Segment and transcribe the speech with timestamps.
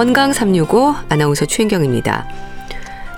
[0.00, 2.26] 건강 365 아나운서 최인경입니다.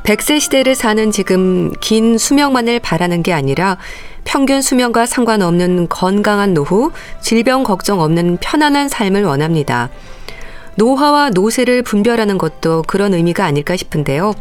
[0.02, 3.78] 100세 시대를 사는 지금 긴 수명만을 바라는 게 아니라
[4.24, 6.90] 평균 수명과 상관없는 건강한 노후,
[7.20, 9.90] 질병 걱정 없는 편안한 삶을 원합니다.
[10.74, 14.34] 노화와 노쇠를 분별하는 것도 그런 의미가 아닐까 싶은데요.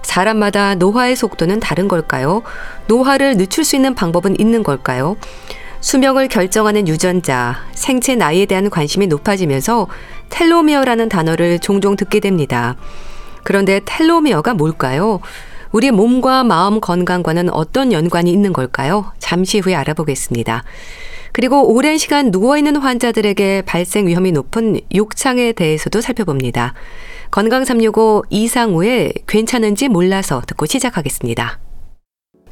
[0.00, 2.44] 사람마다 노화의 속도는 다른 걸까요?
[2.86, 5.18] 노화를 늦출 수 있는 방법은 있는 걸까요?
[5.84, 9.86] 수명을 결정하는 유전자, 생체 나이에 대한 관심이 높아지면서
[10.34, 12.76] 텔로미어라는 단어를 종종 듣게 됩니다.
[13.44, 15.20] 그런데 텔로미어가 뭘까요?
[15.70, 19.12] 우리 몸과 마음 건강과는 어떤 연관이 있는 걸까요?
[19.18, 20.64] 잠시 후에 알아보겠습니다.
[21.32, 26.74] 그리고 오랜 시간 누워있는 환자들에게 발생 위험이 높은 욕창에 대해서도 살펴봅니다.
[27.30, 31.60] 건강 365 이상우의 괜찮은지 몰라서 듣고 시작하겠습니다.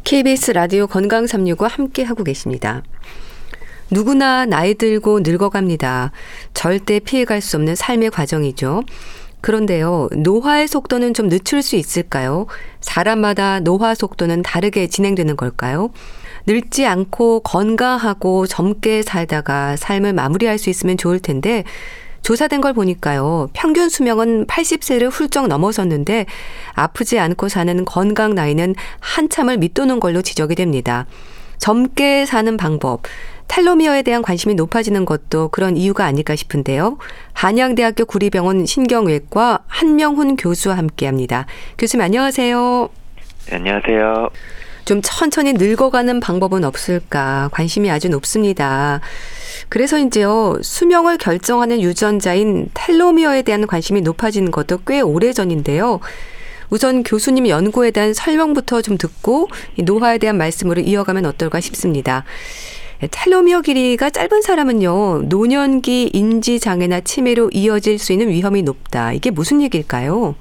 [0.05, 2.83] KBS 라디오 건강 365 함께 하고 계십니다.
[3.91, 6.12] 누구나 나이 들고 늙어갑니다.
[6.55, 8.83] 절대 피해갈 수 없는 삶의 과정이죠.
[9.42, 12.47] 그런데요, 노화의 속도는 좀 늦출 수 있을까요?
[12.80, 15.91] 사람마다 노화 속도는 다르게 진행되는 걸까요?
[16.47, 21.64] 늙지 않고 건강하고 젊게 살다가 삶을 마무리할 수 있으면 좋을 텐데,
[22.22, 26.27] 조사된 걸 보니까요, 평균 수명은 80세를 훌쩍 넘어섰는데,
[26.74, 31.06] 아프지 않고 사는 건강 나이는 한참을 밑도는 걸로 지적이 됩니다.
[31.58, 33.02] 젊게 사는 방법,
[33.48, 36.98] 텔로미어에 대한 관심이 높아지는 것도 그런 이유가 아닐까 싶은데요.
[37.32, 41.46] 한양대학교 구리병원 신경외과 한명훈 교수와 함께 합니다.
[41.78, 42.88] 교수님 안녕하세요.
[43.46, 44.30] 네, 안녕하세요.
[44.84, 49.00] 좀 천천히 늙어가는 방법은 없을까 관심이 아주 높습니다.
[49.68, 56.00] 그래서 이제요 수명을 결정하는 유전자인 텔로미어에 대한 관심이 높아지는 것도 꽤 오래 전인데요.
[56.70, 62.24] 우선 교수님 연구에 대한 설명부터 좀 듣고 노화에 대한 말씀으로 이어가면 어떨까 싶습니다.
[63.11, 69.13] 텔로미어 길이가 짧은 사람은요, 노년기 인지 장애나 치매로 이어질 수 있는 위험이 높다.
[69.13, 70.36] 이게 무슨 얘기일까요?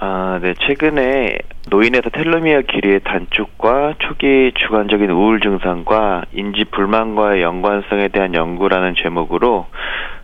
[0.00, 0.54] 아, 네.
[0.66, 9.66] 최근에 노인에서 텔로미어 길이의 단축과 초기 주관적인 우울 증상과 인지 불만과의 연관성에 대한 연구라는 제목으로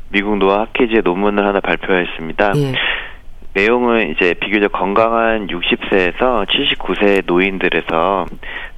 [0.09, 2.53] 미국 노화 학회지에 논문을 하나 발표했습니다.
[2.57, 2.73] 예.
[3.53, 8.27] 내용은 이제 비교적 건강한 60세에서 79세 노인들에서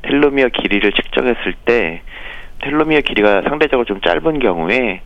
[0.03, 2.03] 텔로미어 길이를 측정했을 때
[2.63, 5.01] 텔로미어 길이가 상대적으로 좀 짧은 경우에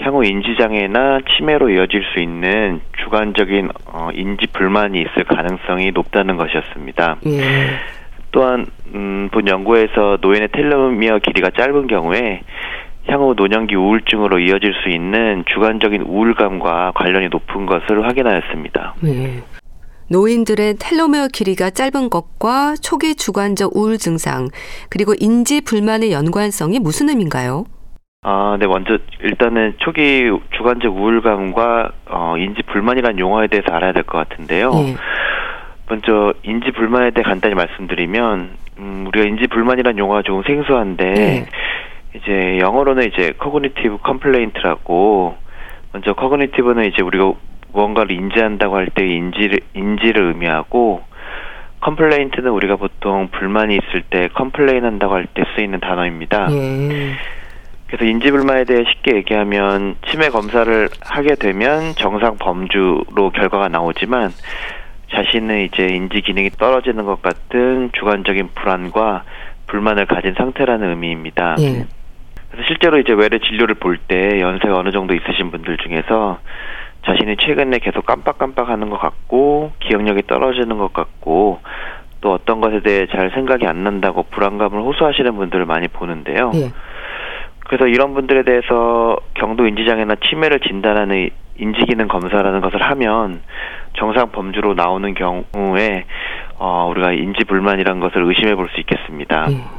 [0.00, 7.16] 향후 인지장애나 치매로 이어질 수 있는 주관적인 어, 인지 불만이 있을 가능성이 높다는 것이었습니다.
[7.26, 7.40] 예.
[8.30, 12.42] 또한 음, 본 연구에서 노인의 텔로미어 길이가 짧은 경우에
[13.08, 18.94] 향후 노년기 우울증으로 이어질 수 있는 주관적인 우울감과 관련이 높은 것을 확인하였습니다.
[19.02, 19.42] 네.
[20.10, 24.48] 노인들의 텔로메어 길이가 짧은 것과 초기 주관적 우울 증상
[24.90, 27.64] 그리고 인지 불만의 연관성이 무슨 의미인가요?
[28.22, 30.24] 아, 네, 먼저 일단은 초기
[30.56, 34.70] 주관적 우울감과 어, 인지 불만이라는 용어에 대해서 알아야 될 것 같은데요.
[34.72, 34.96] 네.
[35.88, 41.46] 먼저 인지 불만에 대해 간단히 말씀드리면 음, 우리가 인지 불만이라는 용어가 조금 생소한데 네.
[42.16, 45.36] 이제 영어로는 이제 cognitive complaint라고
[45.92, 47.32] 먼저 cognitive는 이제 우리가
[47.78, 51.02] 무언가를 인지한다고 할 때 인지를 인지를 의미하고
[51.80, 56.48] complaint는 우리가 보통 불만이 있을 때 complain 한다고 할 때 쓰이는 단어입니다.
[56.50, 57.12] 예.
[57.86, 64.30] 그래서 인지 불만에 대해 쉽게 얘기하면 치매 검사를 하게 되면 정상 범주로 결과가 나오지만
[65.14, 69.22] 자신의 이제 인지 기능이 떨어지는 것 같은 주관적인 불안과
[69.68, 71.54] 불만을 가진 상태라는 의미입니다.
[71.60, 71.86] 예.
[72.50, 76.38] 그래서 실제로 이제 외래 진료를 볼 때 연세가 어느 정도 있으신 분들 중에서
[77.08, 81.60] 자신이 최근에 계속 깜빡깜빡하는 것 같고 기억력이 떨어지는 것 같고
[82.20, 86.50] 또 어떤 것에 대해 잘 생각이 안 난다고 불안감을 호소하시는 분들을 많이 보는데요.
[86.54, 86.70] 예.
[87.60, 93.40] 그래서 이런 분들에 대해서 경도 인지장애나 치매를 진단하는 인지기능 검사라는 것을 하면
[93.94, 96.04] 정상 범주로 나오는 경우에
[96.58, 99.46] 어, 우리가 인지 불만이라는 것을 의심해 볼 수 있겠습니다.
[99.50, 99.77] 예.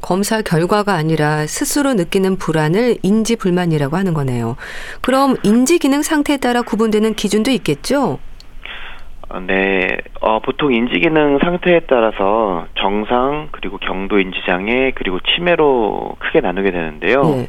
[0.00, 4.56] 검사 결과가 아니라 스스로 느끼는 불안을 인지 불만이라고 하는 거네요.
[5.00, 8.18] 그럼 인지 기능 상태에 따라 구분되는 기준도 있겠죠?
[9.28, 16.16] 어, 네, 어, 보통 인지 기능 상태에 따라서 정상 그리고 경도 인지 장애 그리고 치매로
[16.18, 17.22] 크게 나누게 되는데요.
[17.22, 17.46] 네.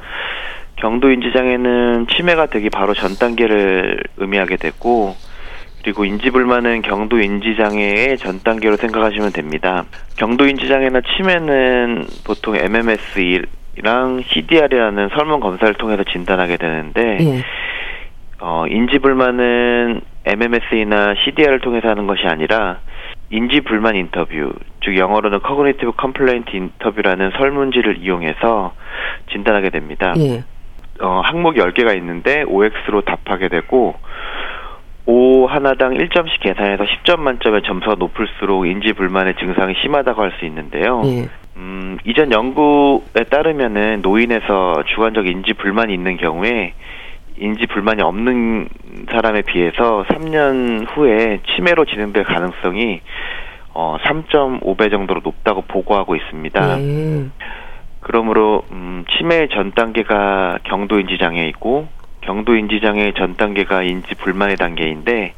[0.76, 5.16] 경도 인지 장애는 치매가 되기 바로 전 단계를 의미하게 되고
[5.84, 9.86] 그리고 인지불만은 경도 인지장애의 전 단계로 생각하시면 됩니다.
[10.18, 17.44] 경도 인지장애나 치매는 보통 MMS랑 CDR이라는 설문 검사를 통해서 진단하게 되는데 예.
[18.40, 22.80] 어, 인지불만은 MMS나 CDR을 통해서 하는 것이 아니라
[23.32, 28.74] 인지불만 인터뷰, 즉 영어로는 Cognitive Complaint Interview라는 설문지를 이용해서
[29.32, 30.14] 진단하게 됩니다.
[30.18, 30.44] 예.
[31.00, 33.96] 어, 항목 10개가 있는데 OX로 답하게 되고
[35.06, 41.02] 오 하나당 1점씩 계산해서 10점 만점의 점수가 높을수록 인지 불만의 증상이 심하다고 할 수 있는데요.
[41.06, 41.28] 예.
[41.58, 46.74] 음, 이전 연구에 따르면은 노인에서 주관적 인지 불만이 있는 경우에
[47.38, 48.70] 인지 불만이 없는
[49.12, 53.02] 사람에 비해서 3년 후에 치매로 진행될 가능성이
[53.74, 56.76] 어 3.5배 정도로 높다고 보고하고 있습니다.
[56.78, 57.26] 네.
[58.02, 61.88] 그러므로 음 치매 전 단계가 경도 인지 장애이고
[62.22, 65.34] 경도 인지 장애 전 단계가 인지 불만의 단계인데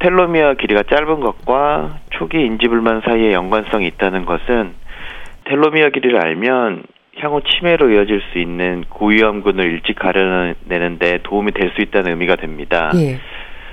[0.00, 4.72] 텔로미어 길이가 짧은 것과 초기 인지 불만 사이에 연관성이 있다는 것은
[5.44, 6.84] 텔로미어 길이를 알면
[7.18, 12.90] 향후 치매로 이어질 수 있는 고위험군을 일찍 가려내는데 도움이 될 수 있다는 의미가 됩니다.
[12.96, 13.18] 예.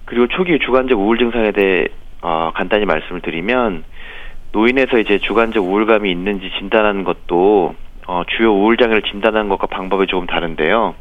[0.06, 1.86] 그리고 초기 주관적 우울 증상에 대해
[2.22, 3.84] 어, 간단히 말씀을 드리면
[4.52, 7.76] 노인에서 이제 주관적 우울감이 있는지 진단하는 것도
[8.08, 10.96] 어, 주요 우울 장애를 진단하는 것과 방법이 조금 다른데요.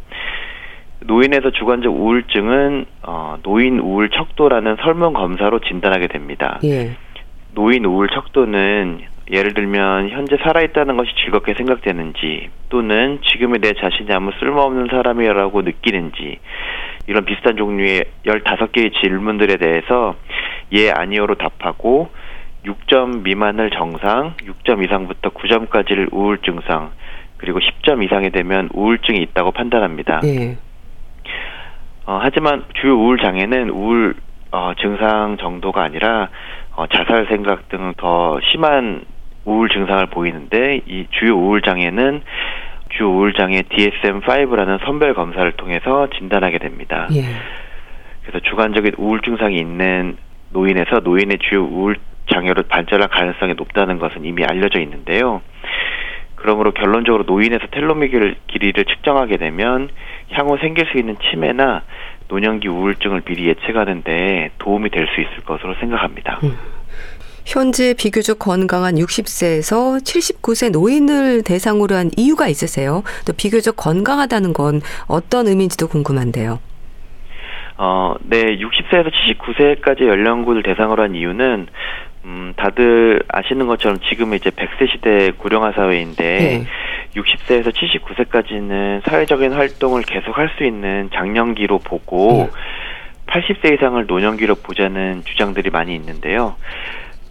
[1.00, 6.58] 노인에서 주관적 우울증은 어, 노인 우울 척도라는 설문 검사로 진단하게 됩니다.
[6.64, 6.96] 예.
[7.54, 9.00] 노인 우울 척도는
[9.30, 16.38] 예를 들면 현재 살아있다는 것이 즐겁게 생각되는지 또는 지금의 내 자신이 아무 쓸모없는 사람이라고 느끼는지
[17.06, 20.16] 이런 비슷한 종류의 15개의 질문들에 대해서
[20.72, 22.10] 예, 아니요로 답하고
[22.64, 26.90] 6점 미만을 정상, 6점 이상부터 9점까지를 우울 증상,
[27.38, 30.20] 그리고 10점 이상이 되면 우울증이 있다고 판단합니다.
[30.20, 30.58] 네.
[32.10, 34.16] 어, 하지만 주요 우울 장애는 우울
[34.50, 36.28] 어, 증상 정도가 아니라
[36.74, 39.02] 어, 자살 생각 등 더 심한
[39.44, 42.22] 우울 증상을 보이는데 이 주요 우울 장애는
[42.88, 47.06] 주 우울 장애 DSM-5라는 선별 검사를 통해서 진단하게 됩니다.
[47.12, 47.22] 예.
[48.22, 50.16] 그래서 주관적인 우울 증상이 있는
[50.50, 51.94] 노인에서 노인의 주요 우울
[52.32, 55.42] 장애로 발전할 가능성이 높다는 것은 이미 알려져 있는데요.
[56.34, 59.90] 그러므로 결론적으로 노인에서 텔로미어 길이를 측정하게 되면
[60.32, 61.82] 향후 생길 수 있는 치매나
[62.28, 66.38] 노년기 우울증을 미리 예측하는데 도움이 될 수 있을 것으로 생각합니다.
[66.44, 66.56] 음.
[67.44, 73.02] 현재 비교적 건강한 60세에서 79세 노인을 대상으로 한 이유가 있으세요?
[73.26, 76.60] 또 비교적 건강하다는 건 어떤 의미인지도 궁금한데요.
[77.78, 81.66] 어, 네, 60세에서 79세까지 연령군을 대상으로 한 이유는
[82.24, 86.66] 음, 다들 아시는 것처럼 지금 이제 100세 시대 고령화 사회인데 네.
[87.16, 92.60] 60세에서 79세까지는 사회적인 활동을 계속 할 수 있는 장년기로 보고 네.
[93.26, 96.56] 80세 이상을 노년기로 보자는 주장들이 많이 있는데요.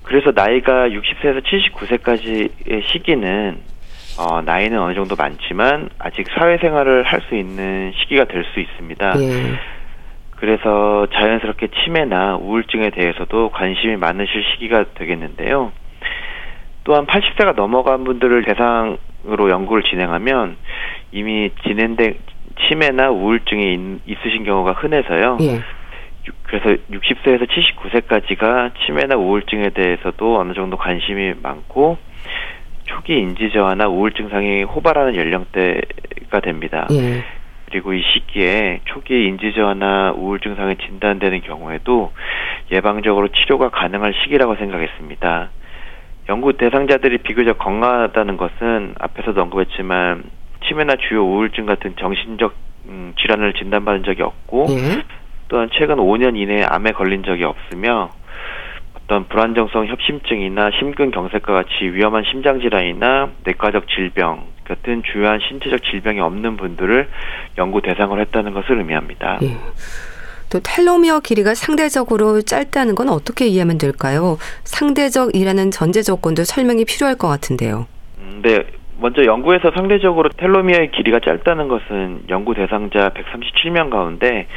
[0.03, 3.57] 그래서 나이가 60세에서 79세까지의 시기는
[4.17, 9.13] 어, 나이는 어느 정도 많지만 아직 사회생활을 할 수 있는 시기가 될 수 있습니다.
[9.17, 9.53] 네.
[10.39, 15.71] 그래서 자연스럽게 치매나 우울증에 대해서도 관심이 많으실 시기가 되겠는데요.
[16.85, 20.55] 또한 80세가 넘어간 분들을 대상으로 연구를 진행하면
[21.11, 22.15] 이미 진행된
[22.67, 25.37] 치매나 우울증이 있, 으신 경우가 흔해서요.
[25.41, 25.59] 예.
[26.43, 31.97] 그래서 60세에서 79세까지가 치매나 우울증에 대해서도 어느 정도 관심이 많고
[32.85, 36.87] 초기 인지 저하나 우울 증 상이 호발하는 연령대가 됩니다.
[36.91, 37.23] 예.
[37.69, 42.11] 그리고 이 시기에 초기 인지 저하나 우울 증상이 진단되는 경우에도
[42.71, 45.49] 예방적으로 치료가 가능한 시기라고 생각했습니다.
[46.29, 50.23] 연구 대상자들이 비교적 건강하다는 것은 앞에서도 언급했지만
[50.67, 52.53] 치매나 주요 우울증 같은 정신적
[52.87, 55.03] 음, 질환을 진단받은 적이 없고 예.
[55.47, 58.09] 또한 최근 5년 이내에 암에 걸린 적이 없으며
[58.95, 67.09] 어떤 불안정성 협심증이나 심근경색과 같이 위험한 심장질환이나 내과적 질병 같은 주요한 신체적 질병이 없는 분들을
[67.57, 69.39] 연구 대상으로 했다는 것을 의미합니다.
[69.41, 69.57] 예.
[70.49, 74.37] 또 텔로미어 길이가 상대적으로 짧다는 건 어떻게 이해하면 될까요?
[74.63, 77.87] 상대적이라는 전제 조건도 설명이 필요할 것 같은데요.
[78.19, 78.63] 음, 네.
[78.99, 84.47] 먼저 연구에서 상대적으로 텔로미어의 길이가 짧다는 것은 연구 대상자 137명 가운데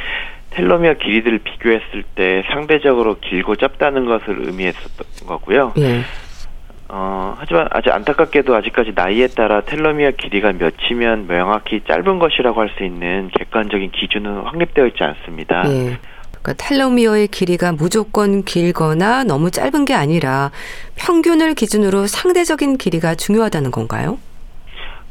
[0.49, 5.73] 텔로미어 길이들을 비교했을 때 상대적으로 길고 짧다는 것을 의미했었던 거고요.
[5.77, 6.01] 예.
[6.95, 12.83] 어, 하지만 아직 안타깝게도 아직까지 나이에 따라 텔로미어 길이가 몇이면 명확히 짧은 것이라고 할 수
[12.83, 15.63] 있는 객관적인 기준은 확립되어 있지 않습니다.
[15.69, 15.97] 예.
[16.29, 20.51] 그러니까 텔로미어의 길이가 무조건 길거나 너무 짧은 게 아니라
[20.95, 24.19] 평균을 기준으로 상대적인 길이가 중요하다는 건가요?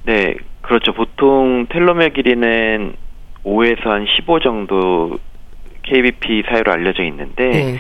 [0.05, 0.93] 네, 그렇죠.
[0.93, 2.95] 보통 텔로미어 길이는
[3.45, 5.19] 5에서 한 15 정도
[5.83, 7.79] KBP 사유로 알려져 있는데 네.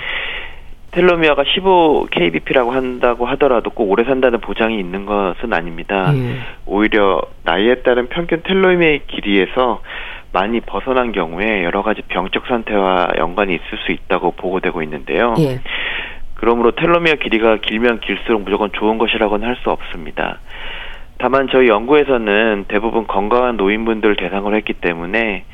[0.92, 6.12] 텔로미어가 15 KBP라고 한다고 하더라도 꼭 오래 산다는 보장이 있는 것은 아닙니다.
[6.12, 6.36] 네.
[6.66, 9.80] 오히려 나이에 따른 평균 텔로미어의 길이에서
[10.32, 15.34] 많이 벗어난 경우에 여러 가지 병적 상태와 연관이 있을 수 있다고 보고되고 있는데요.
[15.34, 15.60] 네.
[16.34, 20.40] 그러므로 텔로미어 길이가 길면 길수록 무조건 좋은 것이라고는 할 수 없습니다.
[21.18, 25.44] 다만 저희 연구에서는 대부분 건강한 노인분들 대상으로 했기 때문에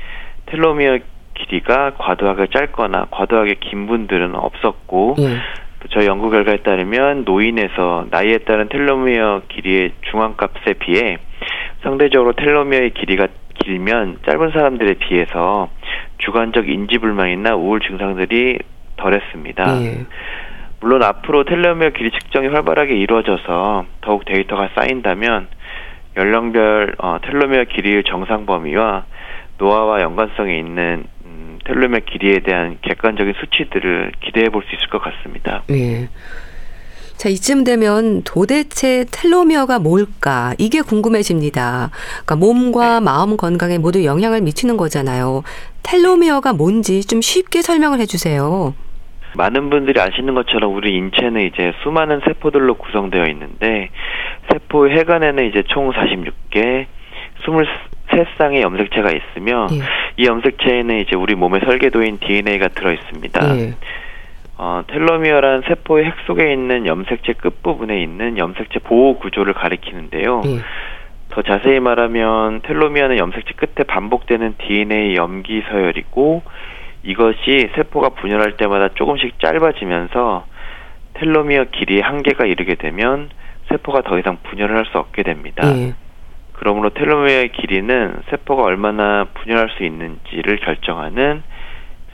[0.47, 0.99] 텔로미어
[1.39, 5.39] 길이가 과도하게 짧거나 과도하게 긴 분들은 없었고 예.
[5.91, 11.19] 저희 연구 결과에 따르면 노인에서 나이에 따른 텔로미어 길이의 중앙값에 비해
[11.83, 13.29] 상대적으로 텔로미어의 길이가
[13.61, 15.69] 길면 짧은 사람들에 비해서
[16.19, 18.59] 주관적 인지 불만이나 우울 증상들이
[18.97, 19.83] 덜했습니다.
[19.83, 20.07] 예.
[20.81, 25.49] 물론 앞으로 텔로미어 길이 측정이 활발하게 이루어져서 더욱 데이터가 쌓인다면
[26.17, 29.05] 연령별 어, 텔로미어 길이의 정상 범위와
[29.59, 31.18] 노화와 연관성이 있는 음,
[31.69, 35.63] 텔로미어 길이에 대한 객관적인 수치들을 기대해 볼 수 있을 것 같습니다.
[35.69, 36.09] 네.
[37.17, 40.55] 자, 이쯤 되면 도대체 텔로미어가 뭘까?
[40.59, 41.91] 이게 궁금해집니다.
[42.25, 43.05] 그러니까 몸과 네.
[43.05, 45.43] 마음 건강에 모두 영향을 미치는 거잖아요.
[45.83, 48.75] 텔로미어가 뭔지 좀 쉽게 설명을 해 주세요.
[49.35, 53.91] 많은 분들이 아시는 것처럼 우리 인체는 이제 수많은 세포들로 구성되어 있는데
[54.51, 56.87] 세포의 해관에는 이제 총 46개,
[58.09, 59.81] 23쌍의 염색체가 있으며 예.
[60.17, 63.59] 이 염색체에는 이제 우리 몸의 설계도인 DNA가 들어 있습니다.
[63.59, 63.75] 예.
[64.57, 70.43] 어, 텔로미어란 세포의 핵 속에 있는 염색체 끝부분에 있는 염색체 보호 구조를 가리키는데요.
[70.47, 70.59] 예.
[71.31, 76.43] 더 자세히 말하면 텔로미어는 염색체 끝에 반복되는 DNA 염기 서열이고
[77.05, 80.47] 이것이 세포가 분열할 때마다 조금씩 짧아지면서
[81.15, 83.31] 텔로미어 길이의 한계가 이르게 되면
[83.69, 85.63] 세포가 더 이상 분열을 할 수 없게 됩니다.
[85.77, 85.95] 예.
[86.59, 91.43] 그러므로 텔로미어의 길이는 세포가 얼마나 분열할 수 있는지를 결정하는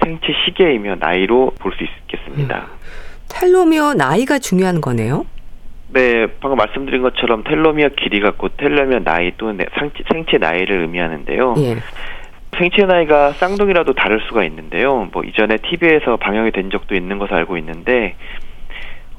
[0.02, 2.58] 생체 시계이며 나이로 볼 수 있겠습니다.
[2.58, 2.78] 음.
[3.28, 5.26] 텔로미어 나이가 중요한 거네요.
[5.88, 9.58] 네, 방금 말씀드린 것처럼 텔로미어 길이가 곧 텔로미어 나이 또는
[10.12, 11.54] 생체 나이를 의미하는데요.
[11.58, 11.76] 예.
[12.58, 15.08] 생체 나이가 쌍둥이라도 다를 수가 있는데요.
[15.12, 18.14] 뭐 이전에 TV에서 방영이 된 적도 있는 것을 알고 있는데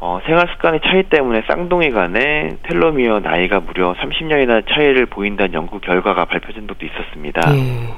[0.07, 6.25] 어, 생활 습관의 차이 때문에 쌍둥이 간의 텔로미어 나이가 무려 30년이나 차이를 보인다는 연구 결과가
[6.25, 7.41] 발표된 적도 있었습니다.
[7.57, 7.89] 예.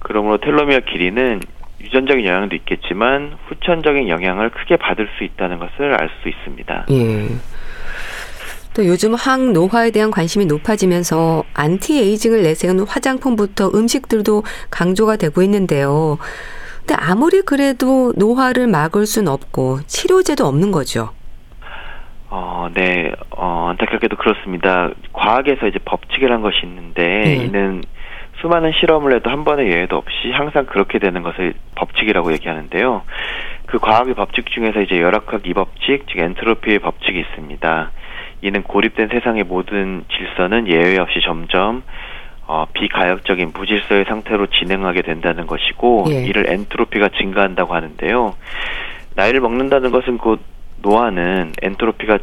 [0.00, 1.40] 그러므로 텔로미어 길이는
[1.80, 6.86] 유전적인 영향도 있겠지만 후천적인 영향을 크게 받을 수 있다는 것을 알 수 있습니다.
[6.90, 7.28] 예.
[8.74, 16.18] 또 요즘 항노화에 대한 관심이 높아지면서 anti-aging을 내세우는 화장품부터 음식들도 강조가 되고 있는데요.
[16.86, 21.10] 근데 아무리 그래도 노화를 막을 수는 없고 치료제도 없는 거죠.
[22.28, 24.90] 어, 네, 어, 안타깝게도 그렇습니다.
[25.14, 27.34] 과학에서 이제 법칙이란 것이 있는데 네.
[27.36, 27.82] 이는
[28.40, 33.02] 수많은 실험을 해도 한 번의 예외도 없이 항상 그렇게 되는 것을 법칙이라고 얘기하는데요.
[33.66, 37.90] 그 과학의 법칙 중에서 이제 열역학 이 법칙, 즉 엔트로피의 법칙이 있습니다.
[38.42, 41.82] 이는 고립된 세상의 모든 질서는 예외 없이 점점
[42.46, 46.24] 어, 비가역적인 무질서의 상태로 진행하게 된다는 것이고 예.
[46.26, 48.34] 이를 엔트로피가 증가한다고 하는데요.
[49.14, 50.40] 나이를 먹는다는 것은 곧
[50.82, 52.18] 노화는 엔트로피가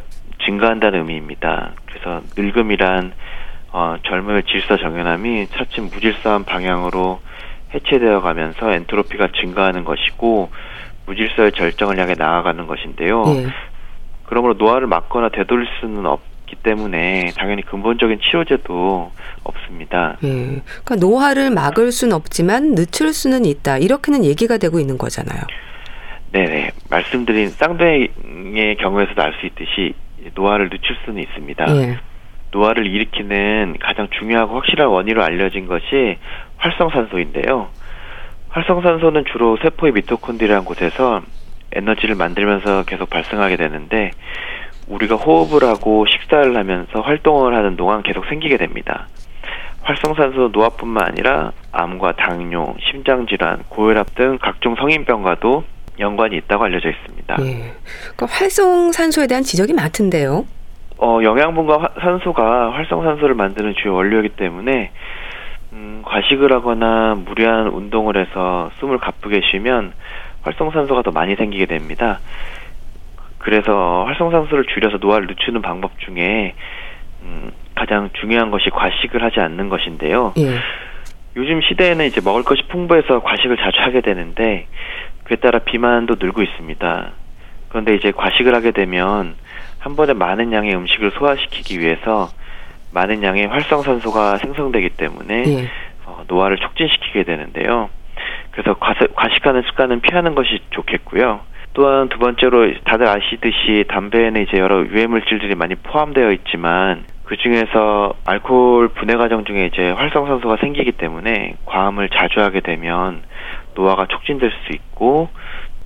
[0.46, 1.72] 증가한다는 의미입니다.
[1.86, 3.14] 그래서 늙음이란
[3.74, 7.20] 어, 젊음의 질서 정연함이 차츰 무질서한 방향으로
[7.74, 10.50] 해체되어 가면서 엔트로피가 증가하는 것이고
[11.06, 13.24] 무질서의 절정을 향해 나아가는 것인데요.
[13.28, 13.48] 예.
[14.26, 19.12] 그러므로 노화를 막거나 되돌릴 수는 없 기 때문에 당연히 근본적인 치료제도
[19.44, 20.18] 없습니다.
[20.24, 20.62] 예.
[20.84, 23.78] 그러니까 노화를 막을 수는 없지만 늦출 수는 있다.
[23.78, 25.42] 이렇게는 얘기가 되고 있는 거잖아요.
[26.34, 26.72] 네네.
[26.90, 29.94] 말씀드린 쌍둥이의 경우에서도 알 수 있듯이
[30.36, 31.66] 노화를 늦출 수는 있습니다.
[31.78, 32.00] 예.
[32.52, 36.18] 노화를 일으키는 가장 중요하고 확실한 원인으로 알려진 것이
[36.58, 37.70] 활성산소인데요.
[38.50, 41.22] 활성산소는 주로 세포의 미토콘드리아라는 곳에서
[41.72, 44.12] 에너지를 만들면서 계속 발생하게 되는데
[44.92, 49.08] 우리가 호흡을 하고 식사를 하면서 활동을 하는 동안 계속 생기게 됩니다.
[49.84, 55.64] 활성산소 노화뿐만 아니라 암과 당뇨, 심장질환, 고혈압 등 각종 성인병과도
[56.00, 57.38] 연관이 있다고 알려져 있습니다.
[57.42, 57.74] 예.
[58.16, 60.46] 그 활성산소에 대한 지적이 많던데요.
[60.98, 64.92] 어, 영양분과 산소가 활성산소를 만드는 주요 원료이기 때문에
[65.74, 69.94] 음, 과식을 하거나 무리한 운동을 해서 숨을 가쁘게 쉬면
[70.44, 72.20] 활성산소가 더 많이 생기게 됩니다.
[73.42, 76.54] 그래서 활성산소를 줄여서 노화를 늦추는 방법 중에
[77.24, 80.34] 음, 가장 중요한 것이 과식을 하지 않는 것인데요.
[80.38, 80.56] 예.
[81.36, 84.68] 요즘 시대에는 이제 먹을 것이 풍부해서 과식을 자주 하게 되는데
[85.24, 87.12] 그에 따라 비만도 늘고 있습니다.
[87.70, 89.36] 그런데 이제 과식을 하게 되면
[89.80, 92.30] 한 번에 많은 양의 음식을 소화시키기 위해서
[92.92, 95.70] 많은 양의 활성산소가 생성되기 때문에 예.
[96.06, 97.90] 어, 노화를 촉진시키게 되는데요.
[98.52, 98.76] 그래서
[99.16, 101.40] 과식하는 습관은 피하는 것이 좋겠고요.
[101.74, 108.14] 또한 두 번째로 다들 아시듯이 담배에는 이제 여러 유해 물질들이 많이 포함되어 있지만 그 중에서
[108.26, 113.22] 알코올 분해 과정 중에 이제 활성산소가 생기기 때문에 과음을 자주 하게 되면
[113.76, 115.30] 노화가 촉진될 수 있고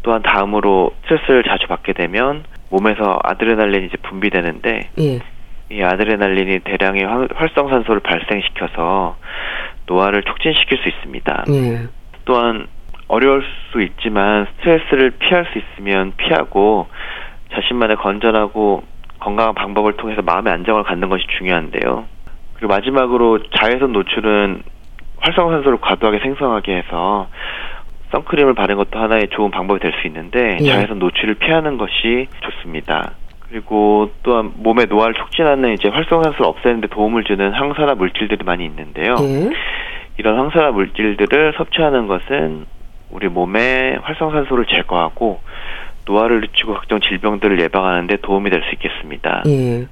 [0.01, 5.19] 또한 다음으로 스트레스를 자주 받게 되면 몸에서 아드레날린이 이제 분비되는데 예.
[5.71, 9.17] 이 아드레날린이 대량의 활성산소를 발생시켜서
[9.85, 11.45] 노화를 촉진시킬 수 있습니다.
[11.49, 11.87] 예.
[12.25, 12.67] 또한
[13.07, 16.87] 어려울 수 있지만 스트레스를 피할 수 있으면 피하고
[17.53, 18.83] 자신만의 건전하고
[19.19, 22.05] 건강한 방법을 통해서 마음의 안정을 갖는 것이 중요한데요.
[22.55, 24.63] 그리고 마지막으로 자외선 노출은
[25.17, 27.27] 활성산소를 과도하게 생성하게 해서
[28.11, 30.65] 선크림을 바르는 것도 하나의 좋은 방법이 될 수 있는데 예.
[30.65, 33.13] 자외선 노출을 피하는 것이 좋습니다.
[33.47, 39.15] 그리고 또한 몸의 노화를 촉진하는 이제 활성산소를 없애는데 도움을 주는 항산화 물질들이 많이 있는데요.
[39.21, 39.49] 예.
[40.17, 42.65] 이런 항산화 물질들을 섭취하는 것은
[43.15, 45.39] 우리 몸의 활성산소를 제거하고
[46.05, 49.43] 노화를 늦추고 각종 질병들을 예방하는데 도움이 될 수 있겠습니다.
[49.47, 49.87] 예.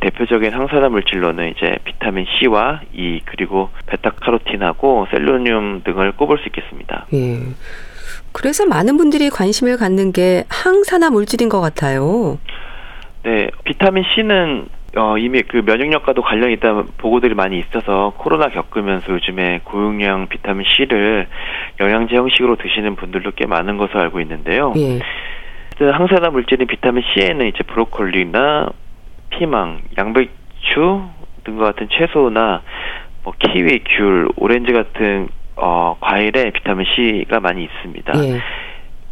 [0.00, 7.06] 대표적인 항산화 물질로는 이제 비타민 C와 E 그리고 베타카로틴하고 셀루늄 등을 꼽을 수 있겠습니다.
[7.14, 7.38] 예.
[8.32, 12.38] 그래서 많은 분들이 관심을 갖는 게 항산화 물질인 것 같아요.
[13.22, 19.60] 네, 비타민 C는 어, 이미 그 면역력과도 관련이 있다는 보고들이 많이 있어서 코로나 겪으면서 요즘에
[19.64, 21.26] 고용량 비타민 C를
[21.78, 24.72] 영양제 형식으로 드시는 분들도 꽤 많은 것으로 알고 있는데요.
[24.76, 25.00] 예.
[25.78, 28.70] 항산화 물질인 비타민 C에는 이제 브로콜리나
[29.30, 31.02] 피망, 양배추
[31.44, 32.62] 등과 같은 채소나
[33.22, 38.12] 뭐 키위, 귤, 오렌지 같은 어, 과일에 비타민 C가 많이 있습니다.
[38.24, 38.40] 예.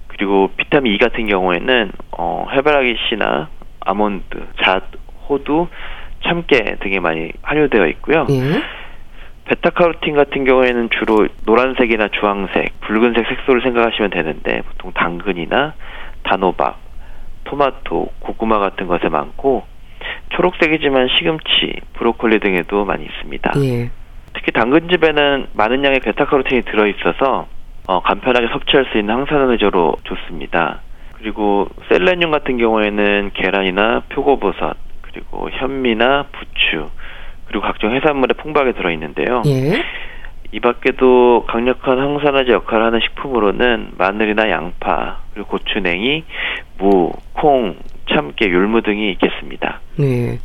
[0.08, 3.48] 그리고 비타민 E 같은 경우에는 어, 해바라기 씨나
[3.80, 4.84] 아몬드, 잣,
[5.28, 5.68] 호두,
[6.24, 8.26] 참깨 등이 많이 함유되어 있고요.
[8.30, 8.40] 예.
[9.44, 15.74] 베타카로틴 같은 경우에는 주로 노란색이나 주황색, 붉은색 색소를 생각하시면 되는데 보통 당근이나
[16.22, 16.78] 단호박,
[17.44, 19.64] 토마토, 고구마 같은 것에 많고
[20.30, 23.52] 초록색이지만 시금치, 브로콜리 등에도 많이 있습니다.
[23.58, 23.90] 예.
[24.32, 27.46] 특히 당근즙에는 많은 양의 베타카로틴이 들어 있어서
[27.86, 30.80] 어, 간편하게 섭취할 수 있는 항산화제로 좋습니다.
[31.12, 34.76] 그리고 셀레늄 같은 경우에는 계란이나 표고버섯,
[35.14, 36.90] 그리고 현미나 부추,
[37.46, 39.42] 그리고 각종 해산물에 풍부하게 들어 있는데요.
[39.46, 39.82] 예.
[40.52, 46.24] 이 밖에도 강력한 항산화제 역할을 하는 식품으로는 마늘이나 양파, 그리고 고추냉이,
[46.78, 47.76] 무, 콩,
[48.08, 49.80] 참깨, 율무 등이 있겠습니다.
[49.96, 50.38] 네.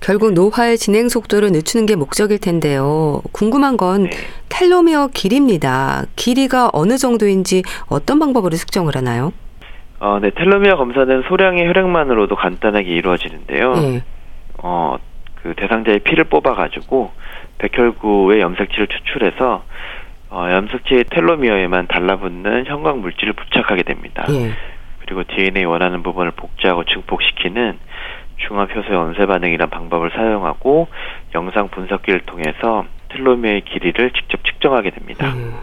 [0.00, 3.22] 결국 노화의 진행 속도를 늦추는 게 목적일 텐데요.
[3.32, 4.10] 궁금한 건 네.
[4.48, 6.04] 텔로미어 길이입니다.
[6.14, 9.32] 길이가 어느 정도인지 어떤 방법으로 측정을 하나요?
[9.98, 13.72] 어, 네, 텔로미어 검사는 소량의 혈액만으로도 간단하게 이루어지는데요.
[13.72, 14.02] 네.
[14.58, 14.96] 어,
[15.42, 17.12] 그 대상자의 피를 뽑아가지고
[17.58, 19.64] 백혈구의 염색체를 추출해서
[20.28, 24.26] 어, 염색체의 텔로미어에만 달라붙는 형광 물질을 부착하게 됩니다.
[24.28, 24.52] 네.
[25.00, 27.78] 그리고 DNA 원하는 부분을 복제하고 증폭시키는
[28.38, 30.88] 중합효소 연쇄 반응이란 방법을 사용하고
[31.34, 32.84] 영상 분석기를 통해서
[33.16, 35.32] 텔로미어의 길이를 직접 측정하게 됩니다.
[35.34, 35.54] 음,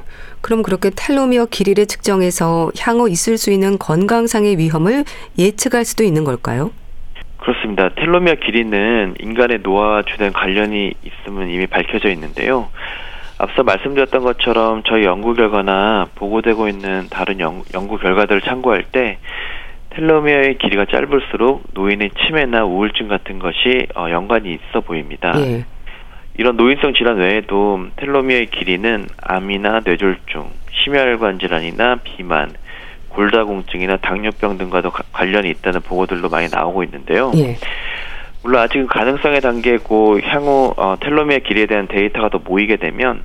[0.42, 5.04] 그럼 그렇게 텔로미어 길이를 측정해서 향후 있을 수 있는 건강상의 위험을
[5.38, 6.72] 예측할 수도 있는 걸까요?
[7.38, 7.90] 그렇습니다.
[7.96, 12.70] 텔로미어 길이는 인간의 노화와 주된 관련이 있음은 이미 밝혀져 있는데요.
[13.38, 19.18] 앞서 말씀드렸던 것처럼 저희 연구 결과나 보고되고 있는 다른 연, 연구 결과들을 참고할 때
[19.90, 25.34] 텔로미어의 길이가 짧을수록 노인의 치매나 우울증 같은 것이 어, 연관이 있어 보입니다.
[25.38, 25.66] 예.
[26.36, 32.54] 이런 노인성 질환 외에도 텔로미어의 길이는 암이나 뇌졸중, 심혈관 질환이나 비만,
[33.10, 37.32] 골다공증이나 당뇨병 등과도 가, 관련이 있다는 보고들도 많이 나오고 있는데요.
[37.36, 37.58] 예.
[38.42, 43.24] 물론 아직은 가능성의 단계고 향후 어, 텔로미어 길이에 대한 데이터가 더 모이게 되면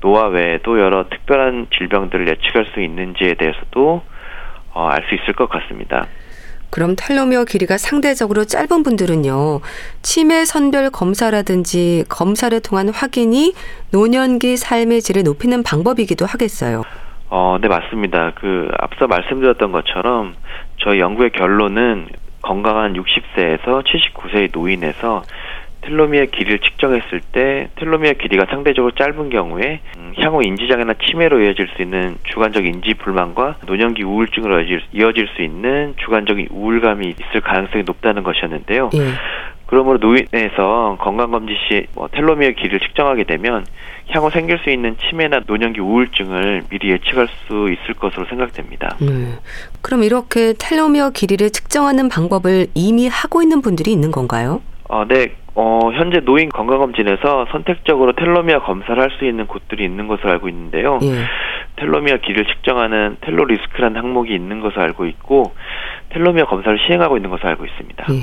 [0.00, 4.02] 노화 외에도 여러 특별한 질병들을 예측할 수 있는지에 대해서도
[4.72, 6.06] 어, 알 수 있을 것 같습니다.
[6.70, 9.60] 그럼 텔로미어 길이가 상대적으로 짧은 분들은요,
[10.02, 13.52] 치매 선별 검사라든지 검사를 통한 확인이
[13.92, 16.82] 노년기 삶의 질을 높이는 방법이기도 하겠어요.
[17.28, 18.32] 어, 네, 맞습니다.
[18.34, 20.34] 그, 앞서 말씀드렸던 것처럼
[20.78, 22.08] 저희 연구의 결론은
[22.42, 25.22] 건강한 60세에서 79세의 노인에서
[25.82, 31.82] 텔로미어 길이를 측정했을 때 텔로미어 길이가 상대적으로 짧은 경우에 음, 향후 인지장애나 치매로 이어질 수
[31.82, 34.62] 있는 주관적 인지 불만과 노년기 우울증으로
[34.92, 38.90] 이어질, 수 있는 주관적인 우울감이 있을 가능성이 높다는 것이었는데요.
[38.94, 38.98] 예.
[39.66, 43.64] 그러므로 노인에서 건강검진 시 뭐 텔로미어 길이를 측정하게 되면
[44.10, 48.96] 향후 생길 수 있는 치매나 노년기 우울증을 미리 예측할 수 있을 것으로 생각됩니다.
[49.00, 49.38] 네.
[49.82, 54.60] 그럼 이렇게 텔로미어 길이를 측정하는 방법을 이미 하고 있는 분들이 있는 건가요?
[54.88, 55.32] 어, 네.
[55.54, 60.98] 어, 현재 노인 건강검진에서 선택적으로 텔로미어 검사를 할 수 있는 곳들이 있는 것으로 알고 있는데요.
[61.02, 61.24] 예.
[61.76, 65.52] 텔로미어 길이를 측정하는 텔로 리스크라는 항목이 있는 것으로 알고 있고
[66.10, 68.06] 텔로미어 검사를 시행하고 있는 것으로 알고 있습니다.
[68.10, 68.20] 예.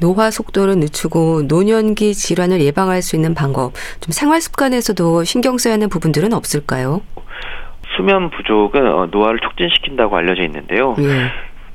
[0.00, 5.88] 노화 속도를 늦추고 노년기 질환을 예방할 수 있는 방법, 좀 생활 습관에서도 신경 써야 하는
[5.88, 7.02] 부분들은 없을까요?
[7.96, 10.96] 수면 부족은 어, 노화를 촉진시킨다고 알려져 있는데요.
[11.00, 11.30] 예.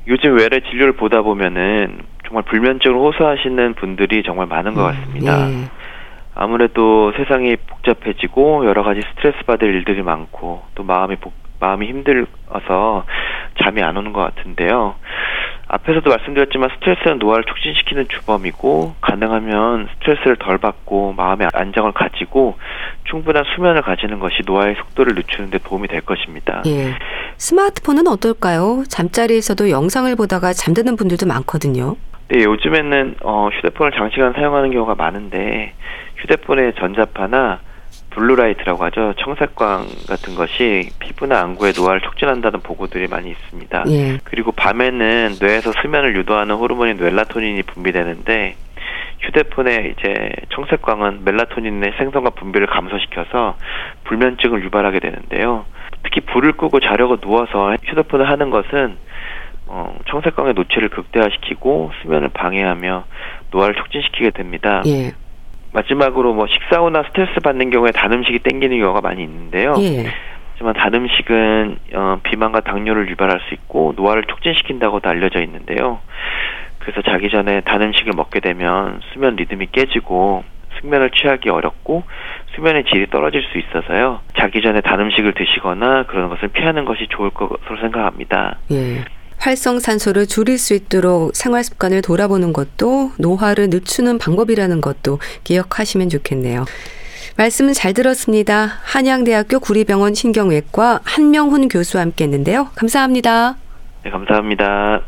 [0.08, 5.50] 요즘 외래 진료를 보다 보면은 정말 불면증을 호소하시는 분들이 정말 많은 것 음, 같습니다.
[5.50, 5.54] 예.
[6.34, 13.04] 아무래도 세상이 복잡해지고 여러 가지 스트레스 받을 일들이 많고 또 마음이 복, 마음이 힘들어서
[13.62, 14.96] 잠이 안 오는 것 같은데요.
[15.68, 22.56] 앞에서도 말씀드렸지만 스트레스는 노화를 촉진시키는 주범이고 가능하면 스트레스를 덜 받고 마음의 안정을 가지고
[23.04, 26.62] 충분한 수면을 가지는 것이 노화의 속도를 늦추는 데 도움이 될 것입니다.
[26.66, 26.94] 예.
[27.38, 28.84] 스마트폰은 어떨까요?
[28.88, 31.96] 잠자리에서도 영상을 보다가 잠드는 분들도 많거든요.
[32.28, 35.74] 네, 요즘에는 어, 휴대폰을 장시간 사용하는 경우가 많은데
[36.16, 37.60] 휴대폰의 전자파나
[38.10, 39.14] blue light라고 하죠.
[39.18, 43.84] 청색광 같은 것이 피부나 안구의 노화를 촉진한다는 보고들이 많이 있습니다.
[43.88, 44.18] 예.
[44.24, 48.56] 그리고 밤에는 뇌에서 수면을 유도하는 호르몬인 멜라토닌이 분비되는데
[49.20, 53.56] 휴대폰의 이제 청색광은 멜라토닌의 생성과 분비를 감소시켜서
[54.04, 55.66] 불면증을 유발하게 되는데요.
[56.02, 58.96] 특히 불을 끄고 자려고 누워서 휴대폰을 하는 것은
[59.66, 63.04] 어, 청색광의 노출을 극대화시키고 수면을 방해하며
[63.50, 64.82] 노화를 촉진시키게 됩니다.
[64.86, 65.12] 예.
[65.72, 69.74] 마지막으로 뭐 식사 후나 스트레스 받는 경우에 단 음식이 땡기는 경우가 많이 있는데요.
[69.80, 70.06] 예.
[70.52, 76.00] 하지만 단 음식은 어, 비만과 당뇨를 유발할 수 있고 노화를 촉진시킨다고도 알려져 있는데요.
[76.78, 80.44] 그래서 자기 전에 단 음식을 먹게 되면 수면 리듬이 깨지고
[80.80, 82.04] 숙면을 취하기 어렵고
[82.54, 84.20] 수면의 질이 떨어질 수 있어서요.
[84.38, 88.58] 자기 전에 단 음식을 드시거나 그런 것을 피하는 것이 좋을 것으로 생각합니다.
[88.70, 89.04] 예.
[89.38, 96.64] 활성산소를 줄일 수 있도록 생활 습관을 돌아보는 것도 노화를 늦추는 방법이라는 것도 기억하시면 좋겠네요.
[97.36, 98.78] 말씀은 잘 들었습니다.
[98.82, 102.70] 한양대학교 구리병원 신경외과 한명훈 교수와 함께 했는데요.
[102.74, 103.56] 감사합니다.
[104.04, 105.02] 네, 감사합니다.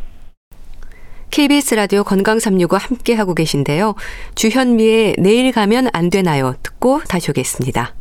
[1.31, 3.95] KBS 라디오 건강365 함께 하고 계신데요.
[4.35, 6.55] 주현미의 내일 가면 안 되나요?
[6.63, 7.95] 듣고 다시 오겠습니다.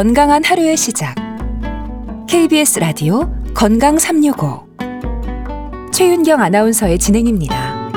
[0.00, 1.14] 건강한 하루의 시작.
[2.26, 4.66] KBS 라디오 건강 365.
[5.92, 7.90] 최윤경 아나운서의 진행입니다.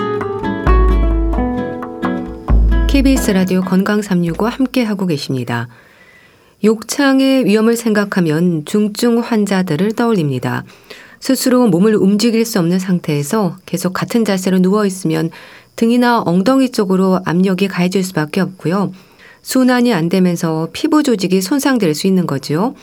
[2.89, 5.69] KBS 라디오 건강 365 함께 하고 계십니다.
[6.65, 10.65] 욕창의 위험을 생각하면 중증 환자들을 떠올립니다.
[11.21, 15.29] 스스로 몸을 움직일 수 없는 상태에서 계속 같은 자세로 누워 있으면
[15.77, 18.91] 등이나 엉덩이 쪽으로 압력이 가해질 수밖에 없고요.
[19.43, 22.73] 순환이 안 되면서 피부 조직이 손상될 수 있는 거죠.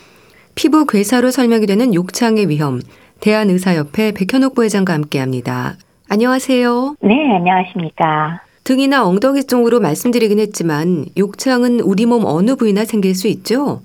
[0.54, 2.80] 피부 괴사로 설명이 되는 욕창의 위험.
[3.20, 5.76] 대한의사협회 백현옥 부회장과 함께합니다.
[6.08, 6.96] 안녕하세요.
[7.00, 8.42] 네, 안녕하십니까.
[8.64, 13.80] 등이나 엉덩이 쪽으로 말씀드리긴 했지만 욕창은 우리 몸 어느 부위나 생길 수 있죠?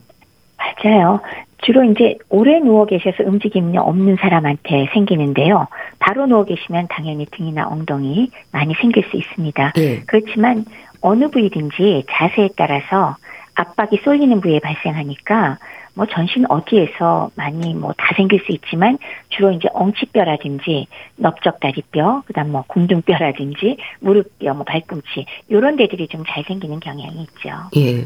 [0.57, 1.21] 맞아요.
[1.63, 5.67] 주로 이제 오래 누워 계셔서 움직임이 없는 사람한테 생기는데요.
[5.99, 9.73] 바로 누워 계시면 당연히 등이나 엉덩이 많이 생길 수 있습니다.
[9.77, 10.01] 예.
[10.05, 10.65] 그렇지만
[11.05, 13.15] 어느 부위든지 자세에 따라서
[13.53, 15.59] 압박이 쏠리는 부위에 발생하니까
[15.93, 18.97] 뭐 전신 어디에서 많이 뭐 다 생길 수 있지만
[19.29, 20.87] 주로 이제 엉치뼈라든지
[21.17, 27.49] 넓적다리뼈, 그다음 뭐 궁둥뼈라든지 무릎뼈, 뭐 발꿈치 이런 데들이 좀 잘 생기는 경향이 있죠.
[27.77, 28.05] 예.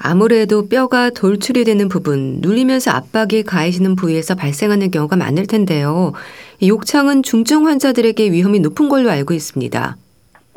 [0.00, 6.12] 아무래도 뼈가 돌출이 되는 부분, 눌리면서 압박이 가해지는 부위에서 발생하는 경우가 많을 텐데요.
[6.66, 9.96] 욕창은 중증 환자들에게 위험이 높은 걸로 알고 있습니다.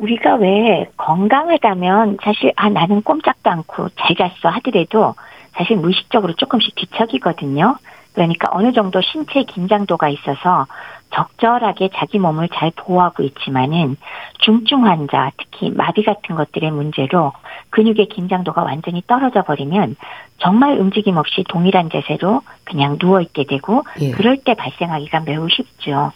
[0.02, 5.14] 우리가 왜 건강하다면 사실 아 나는 꼼짝도 않고 잘 잤어 하더라도
[5.52, 7.76] 사실 무의식적으로 조금씩 뒤척이거든요.
[8.12, 10.66] 그러니까 어느 정도 신체 긴장도가 있어서
[11.14, 13.96] 적절하게 자기 몸을 잘 보호하고 있지만은
[14.38, 17.32] 중증 환자, 특히 마비 같은 것들의 문제로
[17.70, 19.96] 근육의 긴장도가 완전히 떨어져 버리면
[20.38, 24.10] 정말 움직임 없이 동일한 자세로 그냥 누워 있게 되고 예.
[24.10, 26.12] 그럴 때 발생하기가 매우 쉽죠.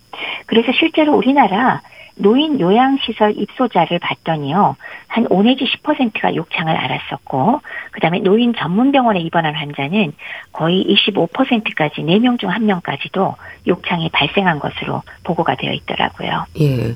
[0.46, 1.81] 그래서 실제로 우리나라
[2.16, 4.76] 노인 요양시설 입소자를 봤더니요.
[5.07, 7.61] 한 5 내지 10%가 욕창을 앓았었고
[7.92, 10.12] 그 다음에 노인 전문병원에 입원한 환자는
[10.52, 13.35] 거의 25%까지 4명 중 1명까지도
[13.66, 16.46] 욕창이 발생한 것으로 보고가 되어 있더라고요.
[16.61, 16.94] 예.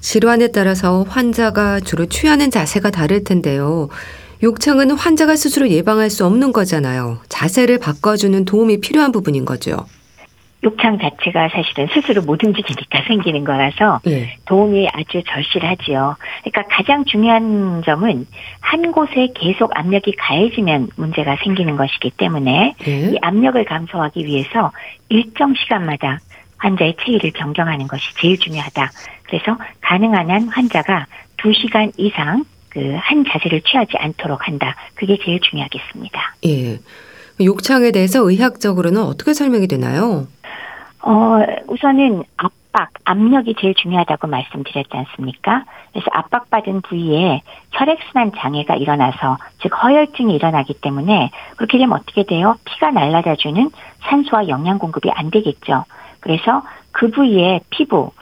[0.00, 3.88] 질환에 따라서 환자가 주로 취하는 자세가 다를 텐데요.
[4.42, 7.18] 욕창은 환자가 스스로 예방할 수 없는 거잖아요.
[7.28, 9.86] 자세를 바꿔주는 도움이 필요한 부분인 거죠.
[10.62, 14.36] 욕창 자체가 사실은 스스로 못 움직이니까 생기는 거라서 예.
[14.46, 16.16] 도움이 아주 절실하지요.
[16.42, 18.26] 그러니까 가장 중요한 점은
[18.60, 23.10] 한 곳에 계속 압력이 가해지면 문제가 생기는 것이기 때문에 예.
[23.10, 24.72] 이 압력을 감소하기 위해서
[25.08, 26.18] 일정 시간마다
[26.58, 28.90] 환자의 체위를 변경하는 것이 제일 중요하다.
[29.22, 31.06] 그래서 가능한 한 환자가
[31.38, 34.76] 2시간 이상 그 한 자세를 취하지 않도록 한다.
[34.94, 36.36] 그게 제일 중요하겠습니다.
[36.46, 36.78] 예.
[37.44, 40.26] 욕창에 대해서 의학적으로는 어떻게 설명이 되나요?
[41.02, 45.64] 어, 우선은 압박, 압력이 제일 중요하다고 말씀드렸지 않습니까?
[45.92, 52.56] 그래서 압박받은 부위에 혈액순환 장애가 일어나서 즉 허혈증이 일어나기 때문에 그렇게 되면 어떻게 돼요?
[52.64, 53.70] 피가 날아다주는
[54.02, 55.84] 산소와 영양 공급이 안 되겠죠.
[56.20, 58.12] 그래서 그 부위에 피부